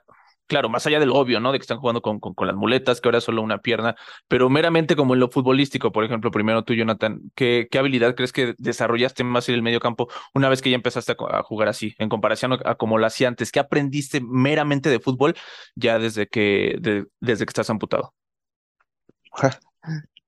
[0.49, 1.53] claro, más allá del obvio, ¿no?
[1.53, 3.95] De que están jugando con, con, las muletas, que ahora es solo una pierna,
[4.27, 8.33] pero meramente como en lo futbolístico, por ejemplo, primero tú, Jonathan, ¿qué, qué habilidad crees
[8.33, 11.95] que desarrollaste más en el medio campo una vez que ya empezaste a, jugar así,
[11.99, 13.51] en comparación a, a como lo hacía antes?
[13.51, 15.35] ¿Qué aprendiste meramente de fútbol
[15.75, 18.13] ya desde que, de- desde que estás amputado?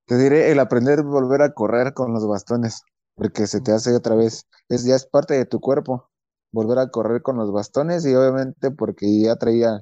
[0.05, 2.83] Te diré el aprender a volver a correr con los bastones,
[3.15, 6.09] porque se te hace otra vez, es ya es parte de tu cuerpo,
[6.51, 9.81] volver a correr con los bastones y obviamente porque ya traía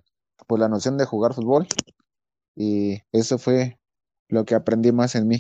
[0.50, 1.68] pues la noción de jugar fútbol
[2.56, 3.78] y eso fue
[4.30, 5.38] lo que aprendí más en mí.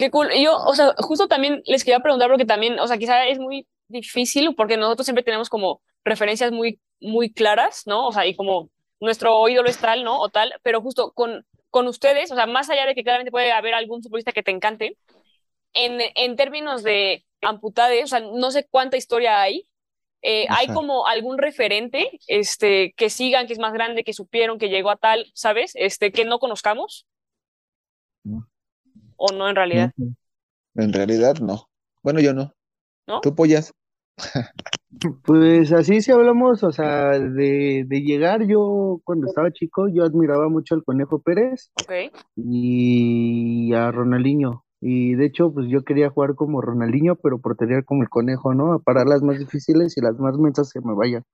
[0.00, 0.28] Qué cool.
[0.36, 3.68] Yo, o sea, justo también les quería preguntar porque también, o sea, quizá es muy
[3.86, 8.08] difícil porque nosotros siempre tenemos como referencias muy, muy claras, ¿no?
[8.08, 10.18] O sea, y como nuestro ídolo es tal, ¿no?
[10.20, 13.52] O tal, pero justo con, con ustedes, o sea, más allá de que claramente puede
[13.52, 14.98] haber algún futbolista que te encante,
[15.74, 19.68] en, en términos de amputades, o sea, no sé cuánta historia hay,
[20.22, 24.68] eh, ¿hay como algún referente este, que sigan, que es más grande, que supieron, que
[24.68, 25.72] llegó a tal, ¿sabes?
[25.74, 27.06] Este, que no conozcamos?
[28.24, 28.48] No.
[29.16, 29.92] ¿O no en realidad?
[30.74, 31.68] En realidad no.
[32.02, 32.52] Bueno, yo no.
[33.06, 33.20] ¿No?
[33.20, 33.72] ¿Tú pollas?
[35.24, 40.48] Pues así si hablamos, o sea, de, de llegar, yo cuando estaba chico, yo admiraba
[40.48, 42.12] mucho al Conejo Pérez Ok.
[42.34, 44.65] y a Ronaldinho.
[44.80, 48.54] Y de hecho, pues yo quería jugar como Ronaldinho, pero por tener como el conejo,
[48.54, 48.74] ¿no?
[48.74, 51.24] A parar las más difíciles y las más mensas que me vayan.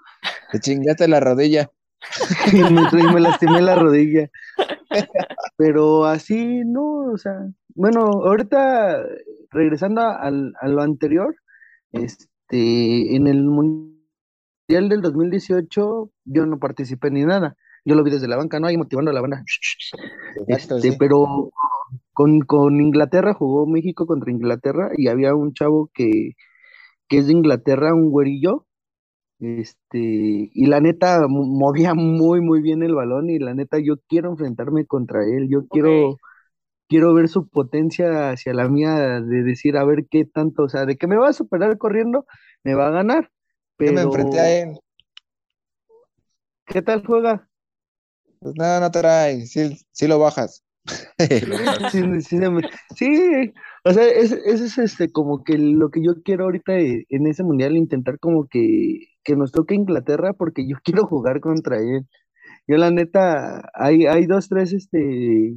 [0.52, 1.70] Te chingaste la rodilla.
[2.52, 4.28] Y me, y me lastimé la rodilla.
[5.57, 9.05] Pero así, no, o sea, bueno, ahorita
[9.50, 11.35] regresando al, a lo anterior,
[11.92, 17.57] este, en el Mundial del 2018 yo no participé ni nada.
[17.85, 18.68] Yo lo vi desde la banca, ¿no?
[18.68, 19.42] Ahí motivando a la banda.
[20.46, 20.96] Exacto, Este, sí.
[20.98, 21.50] pero
[22.12, 26.33] con, con Inglaterra jugó México contra Inglaterra y había un chavo que,
[27.09, 28.66] que es de Inglaterra, un güerillo,
[29.40, 33.96] este, y la neta mo- movía muy, muy bien el balón y la neta yo
[34.09, 36.20] quiero enfrentarme contra él, yo quiero,
[36.88, 40.87] quiero ver su potencia hacia la mía de decir a ver qué tanto, o sea,
[40.87, 42.27] de que me va a superar corriendo,
[42.64, 43.31] me va a ganar,
[43.79, 44.79] Yo me enfrenté pero a él.
[46.66, 47.48] ¿qué tal juega?
[48.40, 49.46] Pues nada, no trae.
[49.46, 50.62] Sí, sí lo bajas.
[52.97, 53.53] Sí,
[53.85, 57.42] o sea, es- eso es este como que lo que yo quiero ahorita en ese
[57.42, 62.07] mundial, intentar como que, que nos toque Inglaterra porque yo quiero jugar contra él.
[62.68, 65.57] Yo la neta, hay, hay dos, tres este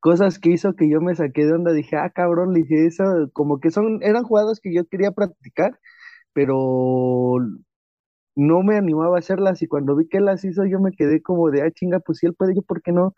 [0.00, 3.04] cosas que hizo que yo me saqué de onda, dije, ah, cabrón, le dije, eso,
[3.34, 5.78] como que son, eran jugadas que yo quería practicar,
[6.34, 7.38] pero
[8.36, 11.50] no me animaba a hacerlas y cuando vi que las hizo yo me quedé como
[11.50, 13.14] de, ah, chinga, pues si él puede, yo, ¿por qué no?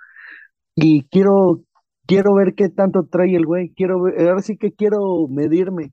[0.80, 1.64] Y quiero,
[2.06, 5.92] quiero ver qué tanto trae el güey, quiero ver, ahora sí que quiero medirme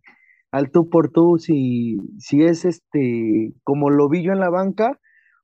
[0.51, 4.99] al tú por tú, si, si es este, como lo vi yo en la banca,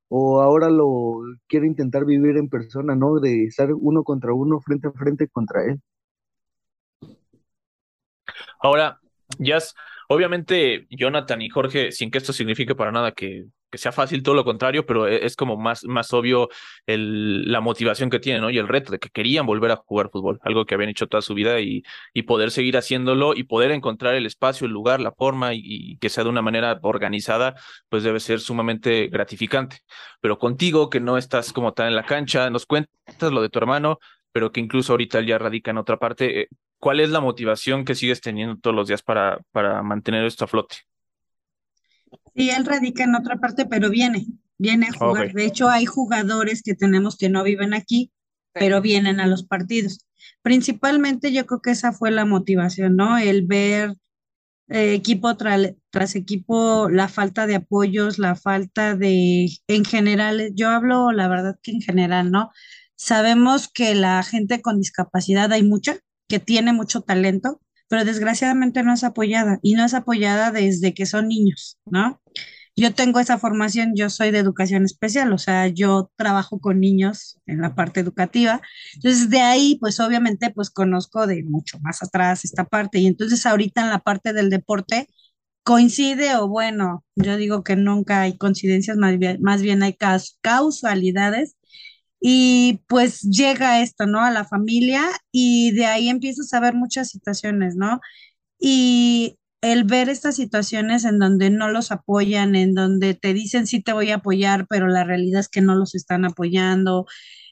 [0.09, 3.19] o ahora lo quiero intentar vivir en persona, ¿no?
[3.19, 5.81] De estar uno contra uno, frente a frente contra él.
[8.59, 8.99] Ahora,
[9.39, 9.73] Jazz,
[10.07, 14.35] obviamente Jonathan y Jorge, sin que esto signifique para nada que, que sea fácil, todo
[14.35, 16.49] lo contrario, pero e, es como más, más obvio
[16.85, 18.49] la motivación que tienen, ¿no?
[18.49, 21.21] Y el reto de que querían volver a jugar fútbol, algo que habían hecho toda
[21.21, 25.11] su vida y, y poder seguir haciéndolo y poder encontrar el espacio, el lugar, la
[25.11, 27.55] forma y, que sea de una manera organizada,
[27.89, 29.79] pues debe ser sumamente gratificante.
[30.21, 33.59] Pero contigo, que no estás como tal en la cancha, nos cuentas lo de tu
[33.59, 33.99] hermano,
[34.31, 36.41] pero que incluso ahorita ya radica en otra parte.
[36.41, 36.47] Eh,
[36.79, 40.47] ¿Cuál es la motivación que sigues teniendo todos los días para, para mantener esto a
[40.47, 40.77] flote?
[42.35, 44.25] Sí, él radica en otra parte, pero viene,
[44.57, 45.31] viene a jugar.
[45.31, 48.11] De hecho, hay jugadores que tenemos que no viven aquí,
[48.57, 50.05] pero vienen a los partidos.
[50.41, 53.17] Principalmente yo creo que esa fue la motivación, ¿no?
[53.17, 53.95] El ver
[54.69, 60.69] eh, equipo tra- tras equipo, la falta de apoyos, la falta de, en general, yo
[60.69, 62.51] hablo la verdad que en general, ¿no?
[62.95, 65.97] Sabemos que la gente con discapacidad hay mucha,
[66.29, 67.61] que tiene mucho talento,
[67.91, 72.21] pero desgraciadamente no es apoyada y no es apoyada desde que son niños, ¿no?
[72.75, 77.39] Yo tengo esa formación, yo soy de educación especial, o sea, yo trabajo con niños
[77.45, 78.61] en la parte educativa.
[78.95, 82.99] Entonces, de ahí, pues obviamente, pues conozco de mucho más atrás esta parte.
[82.99, 85.07] Y entonces ahorita en la parte del deporte
[85.63, 90.37] coincide o bueno, yo digo que nunca hay coincidencias, más bien, más bien hay caus-
[90.41, 91.55] causalidades.
[92.21, 94.21] Y pues llega esto, ¿no?
[94.21, 97.99] A la familia y de ahí empiezas a ver muchas situaciones, ¿no?
[98.59, 103.81] Y el ver estas situaciones en donde no los apoyan, en donde te dicen sí
[103.83, 107.05] te voy a apoyar, pero la realidad es que no los están apoyando,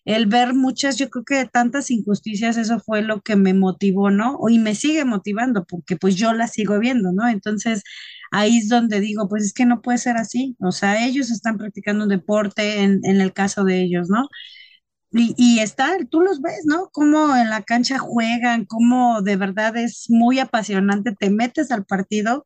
[0.06, 4.40] el ver muchas, yo creo que tantas injusticias, eso fue lo que me motivó, ¿no?
[4.50, 7.28] Y me sigue motivando porque pues yo las sigo viendo, ¿no?
[7.28, 7.84] Entonces
[8.32, 11.58] ahí es donde digo, pues es que no puede ser así, o sea, ellos están
[11.58, 14.28] practicando un deporte en, en el caso de ellos, ¿no?
[15.12, 16.90] Y, y está, tú los ves, ¿no?
[16.92, 22.44] Cómo en la cancha juegan, cómo de verdad es muy apasionante, te metes al partido.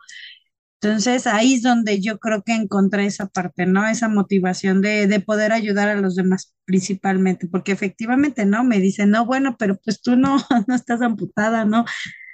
[0.81, 3.87] Entonces ahí es donde yo creo que encontré esa parte, ¿no?
[3.87, 8.63] Esa motivación de, de poder ayudar a los demás principalmente, porque efectivamente, ¿no?
[8.65, 11.85] Me dicen, no, bueno, pero pues tú no, no estás amputada, ¿no?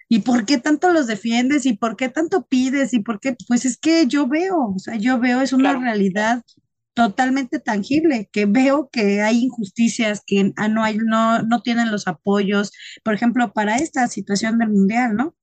[0.09, 1.65] ¿Y por qué tanto los defiendes?
[1.65, 2.93] ¿Y por qué tanto pides?
[2.93, 3.35] ¿Y por qué?
[3.47, 5.81] Pues es que yo veo, o sea, yo veo, es una Claro.
[5.81, 6.43] realidad
[6.93, 12.07] totalmente tangible, que veo que hay injusticias, que ah, no hay, no, no tienen los
[12.07, 12.71] apoyos,
[13.03, 15.35] por ejemplo, para esta situación del mundial, ¿no?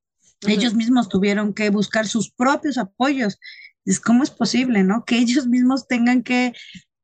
[0.47, 3.39] Ellos mismos tuvieron que buscar sus propios apoyos.
[3.85, 5.05] Es cómo es posible, ¿no?
[5.05, 6.53] Que ellos mismos tengan que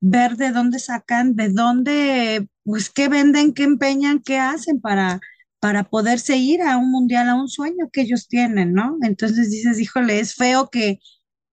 [0.00, 5.20] ver de dónde sacan, de dónde, pues, qué venden, qué empeñan, qué hacen para,
[5.60, 8.98] para poderse ir a un mundial, a un sueño que ellos tienen, ¿no?
[9.02, 10.98] Entonces dices, híjole, es feo que,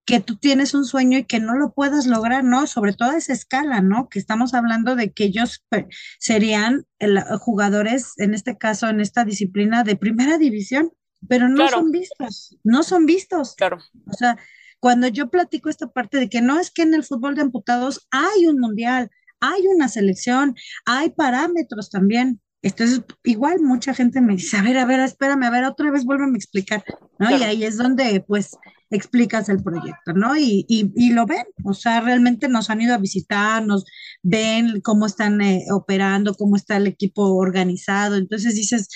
[0.09, 2.65] que tú tienes un sueño y que no lo puedas lograr, ¿no?
[2.65, 4.09] Sobre todo a esa escala, ¿no?
[4.09, 5.87] Que estamos hablando de que ellos pe-
[6.19, 10.91] serían el- jugadores, en este caso, en esta disciplina de primera división,
[11.27, 11.77] pero no Claro.
[11.77, 13.53] son vistos, no son vistos.
[13.55, 13.77] Claro.
[14.07, 14.37] O sea,
[14.79, 18.07] cuando yo platico esta parte de que no es que en el fútbol de amputados
[18.09, 22.41] hay un mundial, hay una selección, hay parámetros también.
[22.61, 26.03] Entonces, igual mucha gente me dice, a ver, a ver, espérame, a ver, otra vez
[26.03, 26.83] vuélveme a explicar,
[27.19, 27.29] ¿no?
[27.29, 28.57] Y ahí es donde, pues,
[28.89, 30.37] explicas el proyecto, ¿no?
[30.37, 33.85] Y, y, y lo ven, o sea, realmente nos han ido a visitar, nos
[34.23, 38.15] ven cómo están eh, operando, cómo está el equipo organizado.
[38.17, 38.89] Entonces dices,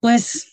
[0.00, 0.46] pues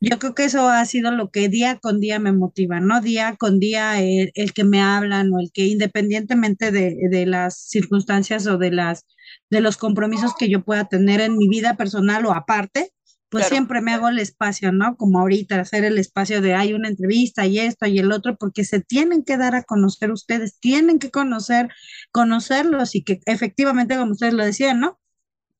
[0.00, 3.00] yo creo que eso ha sido lo que día con día me motiva, ¿no?
[3.00, 7.56] Día con día el, el que me hablan o el que independientemente de, de las
[7.68, 9.06] circunstancias o de las
[9.50, 12.92] de los compromisos que yo pueda tener en mi vida personal o aparte,
[13.30, 13.54] pues Claro.
[13.54, 14.96] siempre me hago el espacio, ¿no?
[14.96, 18.64] Como ahorita, hacer el espacio de hay una entrevista y esto y el otro, porque
[18.64, 21.68] se tienen que dar a conocer ustedes, tienen que conocer,
[22.12, 24.98] conocerlos y que efectivamente, como ustedes lo decían, ¿no?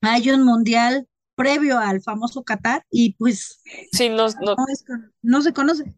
[0.02, 4.85] Hay un mundial previo al famoso Qatar y pues Sí, no, no, no, es
[5.22, 5.94] no se conoce.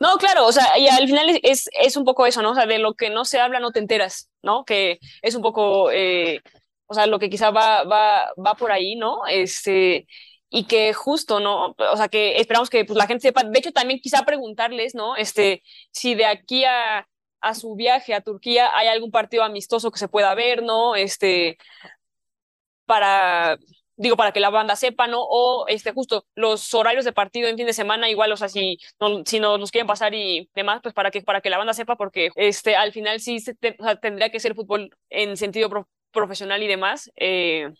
[0.00, 2.50] No, claro, o sea, y al final es, es, es un poco eso, ¿no?
[2.52, 4.64] O sea, de lo que no se habla no te enteras, ¿no?
[4.64, 6.40] Que es un poco, eh,
[6.86, 9.26] o sea, lo que quizá va, va, va por ahí, ¿no?
[9.28, 10.06] Este,
[10.50, 11.74] y que justo, ¿no?
[11.78, 15.16] O sea, que esperamos que pues, la gente sepa, de hecho, también quizá preguntarles, ¿no?
[15.16, 17.06] Este, si de aquí a,
[17.40, 20.94] a su viaje a Turquía hay algún partido amistoso que se pueda ver, ¿no?
[20.96, 21.58] Este,
[22.86, 23.58] para,
[23.96, 25.22] digo, para que la banda sepa, ¿no?
[25.22, 28.78] O este, justo los horarios de partido en fin de semana, igual, o sea, si,
[29.00, 31.74] no, si nos los quieren pasar y demás, pues para que, para que la banda
[31.74, 35.36] sepa, porque este, al final sí se te- o sea, tendría que ser fútbol en
[35.36, 37.10] sentido pro- profesional y demás.
[37.16, 37.70] eh,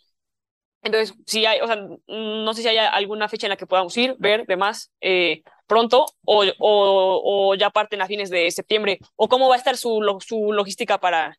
[0.81, 3.95] entonces, si hay, o sea, no sé si hay alguna fecha en la que podamos
[3.97, 9.49] ir, ver, demás, eh, pronto, o, o, ya parten a fines de septiembre, o cómo
[9.49, 11.37] va a estar su, su logística para,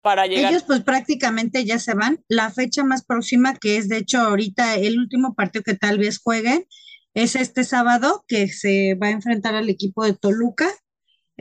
[0.00, 0.50] para llegar.
[0.50, 2.24] Ellos pues prácticamente ya se van.
[2.28, 6.20] La fecha más próxima, que es de hecho ahorita el último partido que tal vez
[6.22, 6.66] jueguen,
[7.14, 10.68] es este sábado que se va a enfrentar al equipo de Toluca.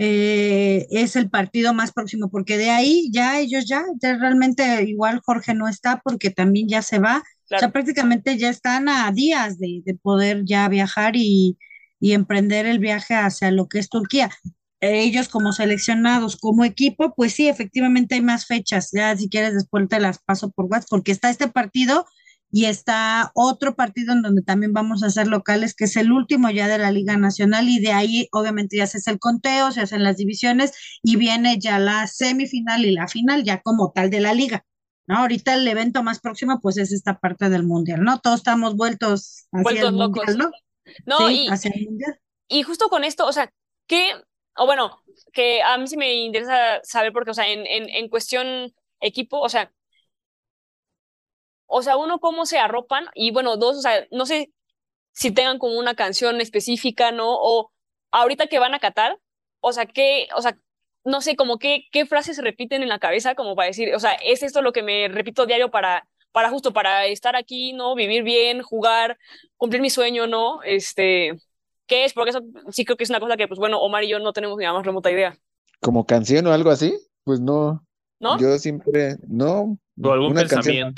[0.01, 5.19] Eh, es el partido más próximo, porque de ahí ya ellos ya, ya realmente igual
[5.25, 7.21] Jorge no está porque también ya se va,
[7.51, 11.57] o sea, prácticamente ya están a días de, de poder ya viajar y,
[11.99, 14.29] y emprender el viaje hacia lo que es Turquía.
[14.79, 18.91] Ellos como seleccionados, como equipo, pues sí, efectivamente hay más fechas.
[18.93, 22.05] Ya si quieres después te las paso por WhatsApp, porque está este partido
[22.51, 26.49] y está otro partido en donde también vamos a hacer locales, que es el último
[26.49, 29.81] ya de la Liga Nacional y de ahí obviamente ya se hace el conteo, se
[29.81, 30.73] hacen las divisiones
[31.03, 34.65] y viene ya la semifinal y la final ya como tal de la liga.
[35.05, 35.17] ¿No?
[35.17, 38.19] Ahorita el evento más próximo pues es esta parte del mundial, ¿no?
[38.19, 40.51] Todos estamos vueltos hacia el mundial, ¿no?
[41.05, 42.19] No, y, hacia el mundial.
[42.47, 43.51] y justo con esto, o sea,
[43.87, 44.11] ¿qué,
[44.55, 48.07] o bueno, que a mí sí me interesa saber porque, o sea, en, en, en
[48.07, 48.71] cuestión
[49.01, 49.71] equipo, o sea,
[51.69, 54.51] o sea, uno cómo se arropan y bueno, dos, o sea, no sé
[55.11, 57.27] si tengan como una canción específica, ¿no?
[57.29, 57.71] O
[58.11, 59.19] ahorita que van a Qatar,
[59.61, 60.57] o sea, qué, o sea,
[61.05, 63.99] no sé, como qué, qué frases se repiten en la cabeza como para decir, o
[63.99, 67.93] sea, es esto lo que me repito diario para, para justo, para estar aquí, ¿no?
[67.93, 69.19] Vivir bien, jugar,
[69.55, 70.63] cumplir mi sueño, ¿no?
[70.63, 71.37] Este,
[71.85, 72.13] ¿qué es?
[72.13, 72.41] Porque eso
[72.71, 74.65] sí creo que es una cosa que, pues bueno, Omar y yo no tenemos ni
[74.65, 75.37] la más remota idea.
[75.81, 76.97] ¿Como canción o algo así?
[77.23, 77.85] Pues no.
[78.19, 78.39] ¿No?
[78.39, 79.77] Yo siempre, no.
[80.01, 80.95] O algún una canción.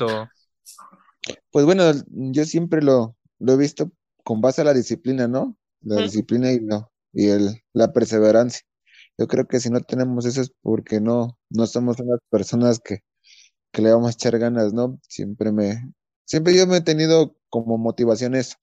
[1.51, 3.91] Pues bueno, yo siempre lo, lo he visto
[4.23, 5.57] con base a la disciplina, ¿no?
[5.81, 8.61] La disciplina y no, y el, la perseverancia.
[9.17, 12.99] Yo creo que si no tenemos eso es porque no, no somos unas personas que,
[13.71, 14.99] que le vamos a echar ganas, ¿no?
[15.07, 15.93] Siempre me,
[16.25, 18.57] siempre yo me he tenido como motivación eso.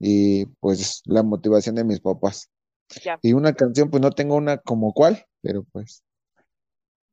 [0.00, 2.50] Y pues la motivación de mis papás.
[3.02, 3.18] Ya.
[3.22, 6.02] Y una canción, pues no tengo una como cuál, pero pues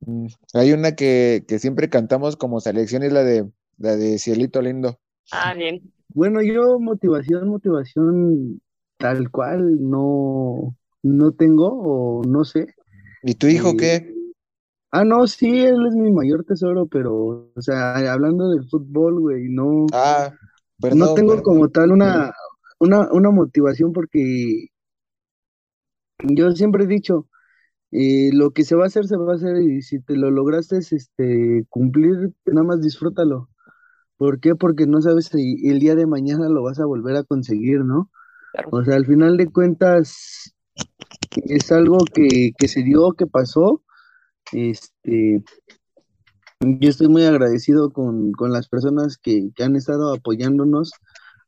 [0.00, 3.50] mm, hay una que, que siempre cantamos como selección y la de
[3.82, 4.98] la de Cielito Lindo.
[5.30, 5.92] Ah, bien.
[6.08, 8.60] Bueno, yo motivación, motivación
[8.98, 12.66] tal cual no, no tengo o no sé.
[13.24, 14.14] ¿Y tu hijo Eh, qué?
[14.90, 19.48] Ah, no, sí, él es mi mayor tesoro, pero, o sea, hablando del fútbol, güey,
[19.48, 21.44] no, Ah, no perdón, tengo perdón.
[21.44, 22.32] como tal una,
[22.80, 24.68] una, una motivación porque
[26.24, 27.28] yo siempre he dicho,
[27.92, 30.30] eh, lo que se va a hacer, se va a hacer y si te lo
[30.30, 33.50] lograste, este, cumplir, nada más disfrútalo.
[34.22, 34.54] ¿Por qué?
[34.54, 38.08] Porque no sabes si el día de mañana lo vas a volver a conseguir, ¿no?
[38.52, 38.68] Claro.
[38.70, 40.54] O sea, al final de cuentas
[41.34, 43.82] es algo que, que se dio, que pasó.
[44.52, 45.42] Este,
[46.60, 50.92] yo estoy muy agradecido con, con las personas que, que han estado apoyándonos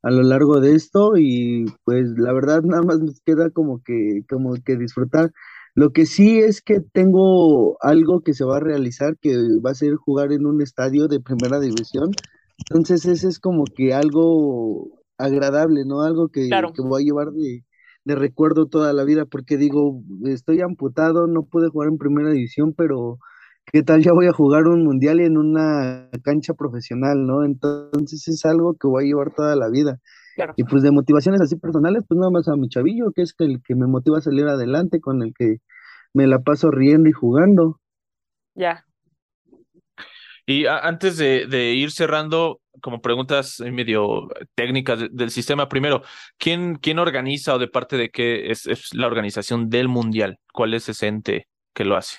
[0.03, 4.25] a lo largo de esto y pues la verdad nada más nos queda como que,
[4.29, 5.33] como que disfrutar.
[5.77, 9.77] Lo que sí es que tengo algo que se va a realizar, que va a
[9.77, 12.11] ser jugar en un estadio de primera división.
[12.59, 16.03] Entonces ese es como que algo agradable, ¿no?
[16.03, 16.73] Algo que, Claro.
[16.73, 17.65] que voy a llevar de,
[18.05, 22.75] de recuerdo toda la vida, porque digo, estoy amputado, no pude jugar en primera división,
[22.77, 23.19] pero
[23.73, 27.45] ¿qué tal ya voy a jugar un mundial en una cancha profesional, ¿no?
[27.45, 29.99] Entonces es algo que voy a llevar toda la vida.
[30.37, 30.55] Claro.
[30.57, 33.63] Y pues de motivaciones así personales, pues nada más a mi chavillo, que es el
[33.63, 35.59] que me motiva a salir adelante, con el que
[36.13, 37.81] me la paso riendo y jugando.
[38.55, 38.85] Ya.
[40.47, 46.03] Y antes de, de ir cerrando, como preguntas ahí medio técnicas de- del sistema, primero,
[46.39, 50.39] ¿quién, quién organiza o de parte de qué es, es la organización del mundial?
[50.53, 52.19] ¿Cuál es ese ente que lo hace?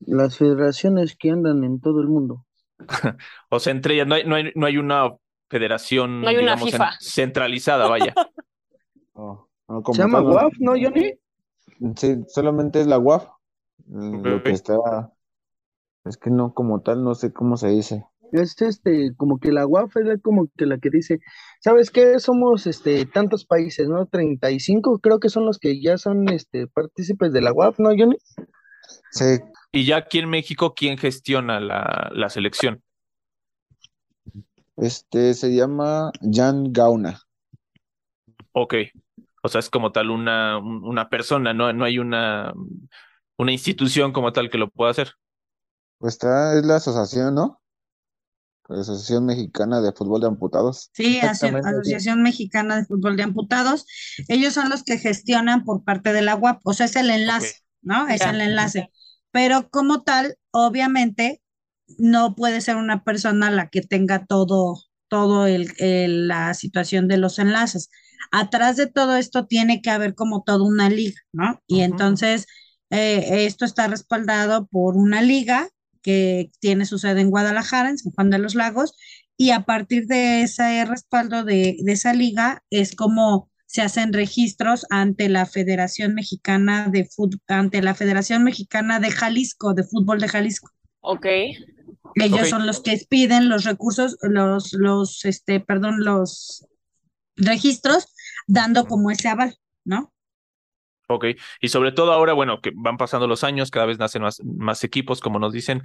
[0.00, 2.46] Las federaciones que andan en todo el mundo.
[3.50, 5.10] O sea, entre ellas no hay, no hay, no hay una
[5.50, 6.90] federación, No hay una digamos, FIFA.
[7.00, 8.14] centralizada, vaya.
[9.14, 10.22] No, no, como Se llama.
[10.22, 11.12] WAF, ¿no, Johnny?
[11.96, 13.28] Sí, solamente es la UAF.
[13.86, 14.76] mm, Lo que está,
[16.04, 18.04] es que no, como tal, no sé cómo se dice.
[18.32, 21.18] Es este, como que la UAF es la- como que la que dice,
[21.60, 22.18] ¿sabes qué?
[22.20, 24.06] Somos este tantos países, ¿no?
[24.06, 28.16] 35 creo que son los que ya son este partícipes de la UAF, ¿no, Johnny?
[29.10, 29.38] Sí,
[29.72, 32.82] Y ya aquí en México, ¿quién gestiona la, la selección?
[34.76, 37.20] este se llama Jan Gauna.
[38.52, 38.74] Ok.
[39.42, 42.52] O sea, es como tal una, un- una persona, no, no hay una,
[43.36, 45.12] una institución como tal que lo pueda hacer.
[46.00, 47.60] Pues está, es la asociación, ¿no?
[48.68, 50.90] La Asociación Mexicana de Fútbol de Amputados.
[50.94, 51.18] Sí.
[51.20, 53.84] Asociación Mexicana de Fútbol de Amputados.
[54.28, 57.56] Ellos son los que gestionan por parte de la UAP, o sea, es el enlace,
[57.82, 58.06] ¿no?
[58.08, 58.30] Es Ya.
[58.30, 58.90] el enlace.
[59.32, 61.42] Pero como tal, obviamente,
[61.98, 64.76] no puede ser una persona la que tenga todo,
[65.08, 67.90] todo el, el- la situación de los enlaces.
[68.30, 71.60] Atrás de todo esto tiene que haber como toda una liga, ¿no?
[71.66, 72.46] Y entonces,
[72.90, 75.68] eh, esto está respaldado por una liga
[76.02, 78.94] que tiene su sede en Guadalajara, en San Juan de los Lagos,
[79.36, 84.84] y a partir de ese respaldo de, de esa liga es como se hacen registros
[84.90, 90.26] ante la Federación Mexicana de Fútbol, ante la Federación Mexicana de Jalisco, de Fútbol de
[90.26, 90.72] Jalisco.
[91.00, 91.26] Ok.
[92.16, 96.66] Ellos son los que piden los recursos, los, los, este, perdón, los
[97.36, 98.12] registros,
[98.48, 100.12] dando como ese aval, ¿no?
[101.12, 101.24] Ok,
[101.60, 104.84] y sobre todo ahora, bueno, que van pasando los años, cada vez nacen más, más
[104.84, 105.82] equipos, como nos dicen.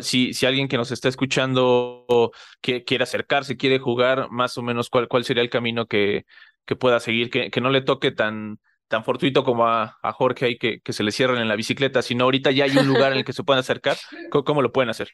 [0.00, 2.30] Si, si alguien que nos está escuchando
[2.62, 6.24] que, quiere acercarse, quiere jugar, más o menos, ¿cuál, cuál sería el camino que,
[6.64, 7.28] que pueda seguir?
[7.28, 10.94] Que, que no le toque tan, tan fortuito como a, a Jorge ahí, que, que
[10.94, 13.34] se le cierren en la bicicleta, sino ahorita ya hay un lugar en el que
[13.34, 13.98] se puedan acercar.
[14.30, 15.10] ¿Cómo, cómo lo pueden hacer?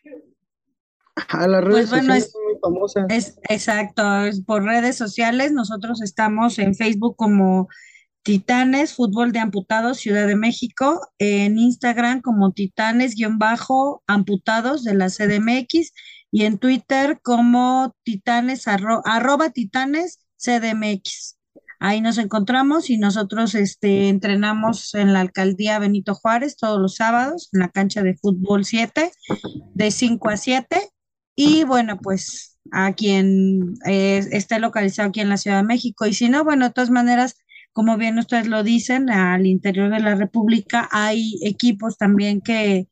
[1.31, 3.07] A las redes Pues bueno, sociales es- son muy famosas.
[3.09, 5.51] Es exacto, es por redes sociales.
[5.51, 7.69] Nosotros estamos en Facebook como
[8.29, 15.95] Titanes Fútbol de Amputados Ciudad de México, en Instagram como Titanes-Amputados de la CDMX
[16.31, 21.39] y en Twitter como Titanes arro- arroba Titanes CDMX.
[21.81, 27.49] Ahí nos encontramos y nosotros este, entrenamos en la alcaldía Benito Juárez todos los sábados
[27.55, 29.11] en la cancha de fútbol 7
[29.73, 30.87] de 5 a 7
[31.35, 36.05] y bueno, pues a quien eh, esté localizado aquí en la Ciudad de México.
[36.05, 37.37] Y si no, bueno, de todas maneras,
[37.79, 42.89] como bien ustedes lo dicen, al interior de la República hay equipos también que,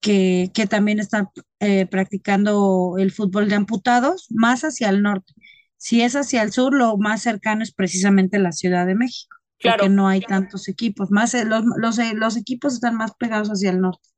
[0.00, 1.26] que, que también están
[1.58, 5.32] eh, practicando el fútbol de amputados, más hacia el norte.
[5.78, 9.78] Si es hacia el sur, lo más cercano es precisamente la Ciudad de México, Claro.
[9.78, 13.48] porque no hay tantos equipos, más eh, los, los, eh, los equipos están más pegados
[13.48, 14.08] hacia el norte.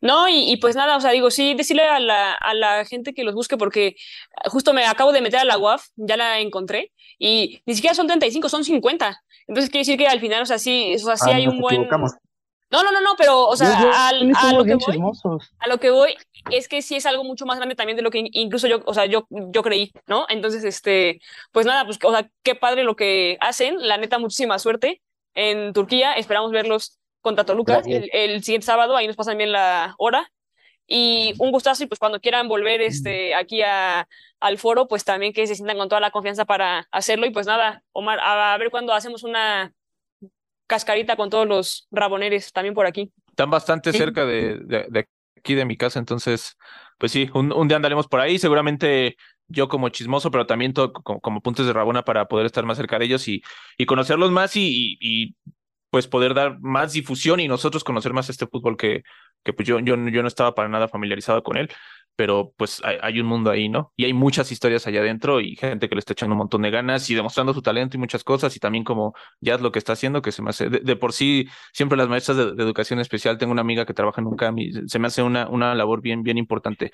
[0.00, 3.14] No, y, y pues nada, o sea, digo, sí, decirle a la, a la gente
[3.14, 3.96] que los busque, porque
[4.46, 8.06] justo me acabo de meter a la UAF, ya la encontré, y ni siquiera son
[8.06, 9.22] 35, son 50.
[9.48, 11.60] Entonces quiere decir que al final, o sea, sí, o sea, sí Ah, hay un
[11.60, 11.88] buen.
[12.68, 14.98] No, no, no, no, pero, o sea, Yo- yo- al- a lo que voy,
[15.60, 16.16] a lo que voy
[16.50, 18.82] es que sí es algo mucho más grande también de lo que in- incluso yo,
[18.86, 20.26] o sea, yo, yo creí, ¿no?
[20.28, 21.20] Entonces, este,
[21.52, 25.00] pues nada, pues, o sea, qué padre lo que hacen, la neta, muchísima suerte
[25.34, 29.94] en Turquía, esperamos verlos contra Toluca el, el siguiente sábado, ahí nos pasan bien la
[29.98, 30.30] hora,
[30.86, 34.06] y un gustazo, y pues cuando quieran volver este, aquí a,
[34.38, 37.46] al foro, pues también que se sientan con toda la confianza para hacerlo, y pues
[37.46, 39.72] nada, Omar, a, a ver cuando hacemos una
[40.66, 43.12] cascarita con todos los raboneres también por aquí.
[43.28, 43.98] Están bastante Sí.
[43.98, 45.06] cerca de, de, de
[45.36, 46.56] aquí de mi casa, entonces,
[46.98, 49.16] pues sí, un, un día andaremos por ahí, seguramente
[49.48, 52.76] yo como chismoso, pero también to- como, como puntos de Rabona para poder estar más
[52.78, 53.42] cerca de ellos y,
[53.78, 55.34] y conocerlos más y, y, y,
[55.96, 59.02] pues poder dar más difusión y nosotros conocer más este fútbol que,
[59.42, 61.70] que pues yo, yo, yo no estaba para nada familiarizado con él,
[62.16, 63.94] pero pues hay, un mundo ahí, ¿no?
[63.96, 66.70] Y hay muchas historias allá adentro y gente que le está echando un montón de
[66.70, 69.78] ganas y demostrando su talento y muchas cosas y también como ya es lo que
[69.78, 73.00] está haciendo, que se me hace, de, de por sí, siempre las maestras de, educación
[73.00, 76.02] especial, tengo una amiga que trabaja en un CAM se me hace una, una labor
[76.02, 76.92] bien, bien importante.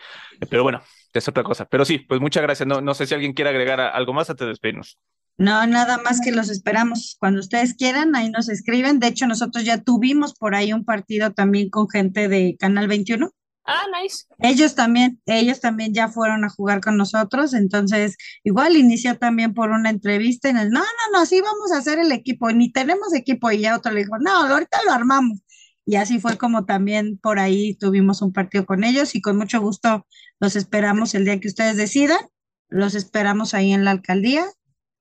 [0.49, 0.81] Pero bueno,
[1.19, 1.67] es otra cosa.
[1.67, 2.67] Pero sí, pues muchas gracias.
[2.67, 4.99] No, no sé si alguien quiere agregar a- algo más antes de despedirnos.
[5.39, 7.17] No, nada más que los esperamos.
[7.19, 8.99] Cuando ustedes quieran, ahí nos escriben.
[9.01, 13.31] De hecho, nosotros ya tuvimos por ahí un partido también con gente de Canal 21.
[13.65, 14.25] Ah, nice.
[14.41, 19.71] Ellos también, ellos también ya fueron a jugar con nosotros, entonces igual inició también por
[19.71, 23.15] una entrevista y nos, no, no, no, sí vamos a hacer el equipo, ni tenemos
[23.15, 25.39] equipo y ya otro le dijo, no, ahorita lo armamos.
[25.85, 29.61] Y así fue como también por ahí tuvimos un partido con ellos y con mucho
[29.61, 30.07] gusto
[30.41, 32.21] los esperamos el día que ustedes decidan,
[32.69, 34.45] los esperamos ahí en la alcaldía.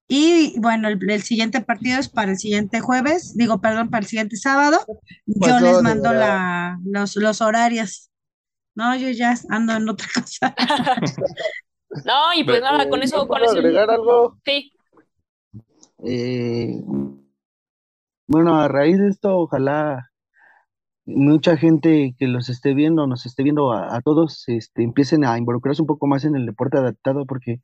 [0.07, 4.07] Y bueno, el, el siguiente partido es para el siguiente jueves, digo, perdón, para el
[4.07, 4.79] siguiente sábado.
[5.25, 8.09] Yo Pasó les mando la, los, los horarios.
[8.75, 10.55] No, yo ya ando en otra cosa.
[12.05, 13.57] No, y pues Pero- nada, con ¿Yo eso, con puedo eso.
[13.57, 14.37] agregar algo?
[14.45, 14.71] Sí,
[16.05, 16.81] Eh,
[18.27, 20.09] bueno, a raíz de esto, ojalá
[21.05, 25.81] mucha gente que los esté viendo, nos esté viendo a, todos, este, empiecen a involucrarse
[25.81, 27.59] un poco más en el deporte adaptado, porque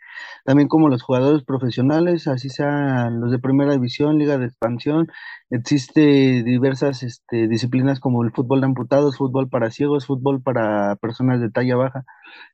[0.45, 5.07] también como los jugadores profesionales, así sean los de primera división, liga de expansión,
[5.49, 11.39] existe diversas este, disciplinas como el fútbol de amputados, fútbol para ciegos, fútbol para personas
[11.41, 12.05] de talla baja.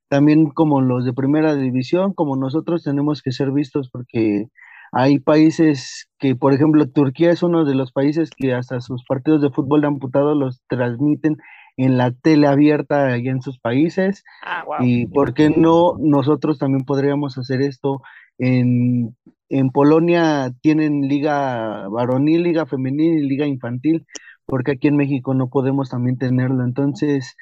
[0.09, 4.47] También como los de primera división, como nosotros tenemos que ser vistos porque
[4.93, 9.41] hay países que, por ejemplo, Turquía es uno de los países que hasta sus partidos
[9.41, 11.37] de fútbol de amputados los transmiten
[11.77, 14.23] en la tele abierta allá en sus países.
[14.45, 14.75] ah, wow.
[14.81, 18.01] Y por qué no nosotros también podríamos hacer esto.
[18.37, 19.15] En,
[19.49, 24.05] en Polonia tienen liga varonil, liga femenil y liga infantil,
[24.45, 26.63] porque aquí en México no podemos también tenerlo.
[26.63, 27.35] Entonces,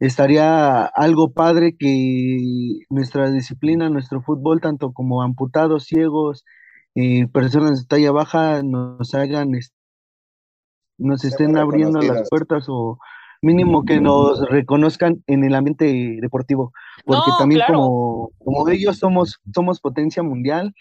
[0.00, 6.44] estaría algo padre que nuestra disciplina, nuestro fútbol, tanto como amputados, ciegos,
[7.00, 9.72] y personas de talla baja, nos hagan, es-
[10.98, 12.98] nos estén abriendo las puertas o
[13.40, 16.72] mínimo que nos reconozcan en el ambiente deportivo,
[17.04, 17.74] porque No, también claro.
[17.74, 20.74] como, como ellos somos, somos potencia mundial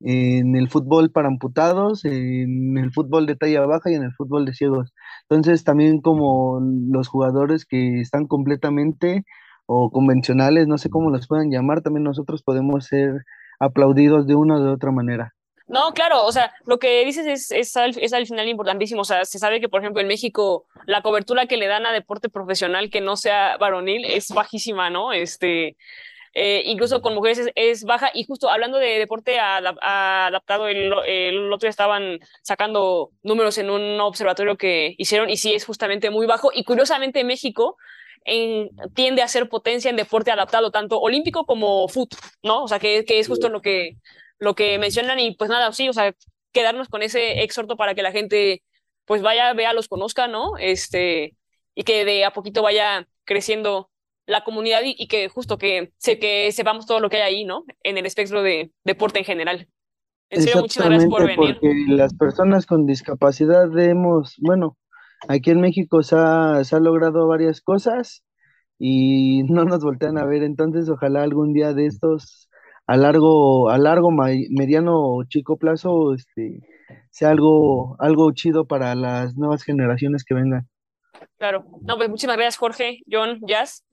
[0.00, 4.44] en el fútbol para amputados, en el fútbol de talla baja y en el fútbol
[4.44, 4.92] de ciegos.
[5.28, 9.24] Entonces también como los jugadores que están completamente
[9.66, 13.24] o convencionales, no sé cómo los puedan llamar, también nosotros podemos ser
[13.58, 15.32] aplaudidos de una o de otra manera.
[15.66, 19.00] No, claro, o sea, lo que dices es, es, al, es al final importantísimo.
[19.00, 21.92] O sea, se sabe que, por ejemplo, en México la cobertura que le dan a
[21.92, 25.12] deporte profesional que no sea varonil es bajísima, ¿no?
[25.12, 25.76] Este,
[26.34, 28.10] eh, incluso con mujeres es, es, baja.
[28.12, 33.70] Y justo hablando de deporte adap adaptado, el, el, otro día estaban sacando números en
[33.70, 36.50] un observatorio que hicieron y sí es justamente muy bajo.
[36.54, 37.78] Y curiosamente México
[38.24, 42.64] en, tiende a ser potencia en deporte adaptado, tanto olímpico como fútbol, ¿no?
[42.64, 43.96] O sea, que, que es justo lo que
[44.38, 46.14] lo que mencionan y pues nada, sí, o sea,
[46.52, 48.62] quedarnos con ese exhorto para que la gente
[49.04, 50.56] pues vaya, vea, los conozca, ¿no?
[50.58, 51.36] Este,
[51.74, 53.90] y que de a poquito vaya creciendo
[54.26, 57.44] la comunidad y, y que justo que, se, que sepamos todo lo que hay ahí,
[57.44, 57.64] ¿no?
[57.82, 59.68] En el espectro de deporte en general.
[60.30, 61.58] En serio, muchas gracias por venir.
[61.60, 64.78] Porque las personas con discapacidad hemos, bueno,
[65.28, 68.24] aquí en México se ha, se ha logrado varias cosas
[68.78, 72.48] y no nos voltean a ver, entonces ojalá algún día de estos
[72.86, 76.60] a largo, a largo, mediano o chico plazo, este,
[77.10, 80.68] sea algo, algo chido para las nuevas generaciones que vengan.
[81.38, 83.84] Claro, no, pues muchísimas gracias Jorge, John, Jazz.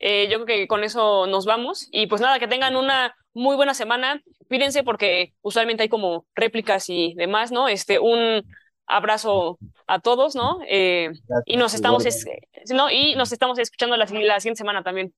[0.00, 3.56] Eh, yo creo que con eso nos vamos y pues nada, que tengan una muy
[3.56, 4.22] buena semana.
[4.48, 7.68] Cuídense porque usualmente hay como réplicas y demás, ¿no?
[7.68, 8.44] Este, un
[8.86, 10.60] abrazo a todos, ¿no?
[10.68, 11.10] Eh,
[11.44, 12.24] y nos estamos, es,
[12.72, 12.90] ¿no?
[12.90, 15.12] Y nos estamos escuchando la, la siguiente semana también.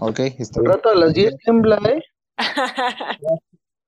[0.00, 0.72] Ok, está bien.
[0.72, 2.02] Rato a las 10 tiembla, ¿eh?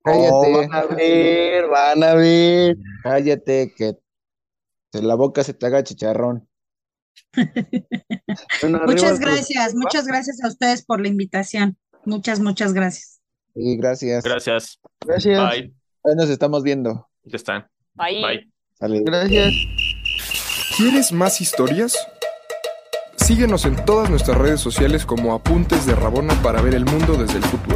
[0.05, 0.33] Cállate.
[0.33, 2.77] Oh, van a ver, van a ver.
[3.03, 3.95] Cállate, que
[4.93, 6.49] de la boca se te haga chicharrón.
[8.63, 11.77] bueno, muchas gracias, muchas gracias a ustedes por la invitación.
[12.05, 13.21] Muchas, muchas gracias.
[13.55, 14.23] Sí, gracias.
[14.23, 14.81] Gracias.
[15.05, 15.51] Gracias.
[15.51, 15.75] Bye.
[16.05, 17.09] Ahí nos estamos viendo.
[17.25, 17.67] Ya están.
[17.95, 18.23] Bye.
[18.23, 18.53] Bye.
[18.75, 19.03] Sale.
[19.05, 19.53] Gracias.
[20.77, 21.97] ¿Quieres más historias?
[23.17, 27.39] Síguenos en todas nuestras redes sociales como Apuntes de Rabona para ver el mundo desde
[27.39, 27.76] el fútbol.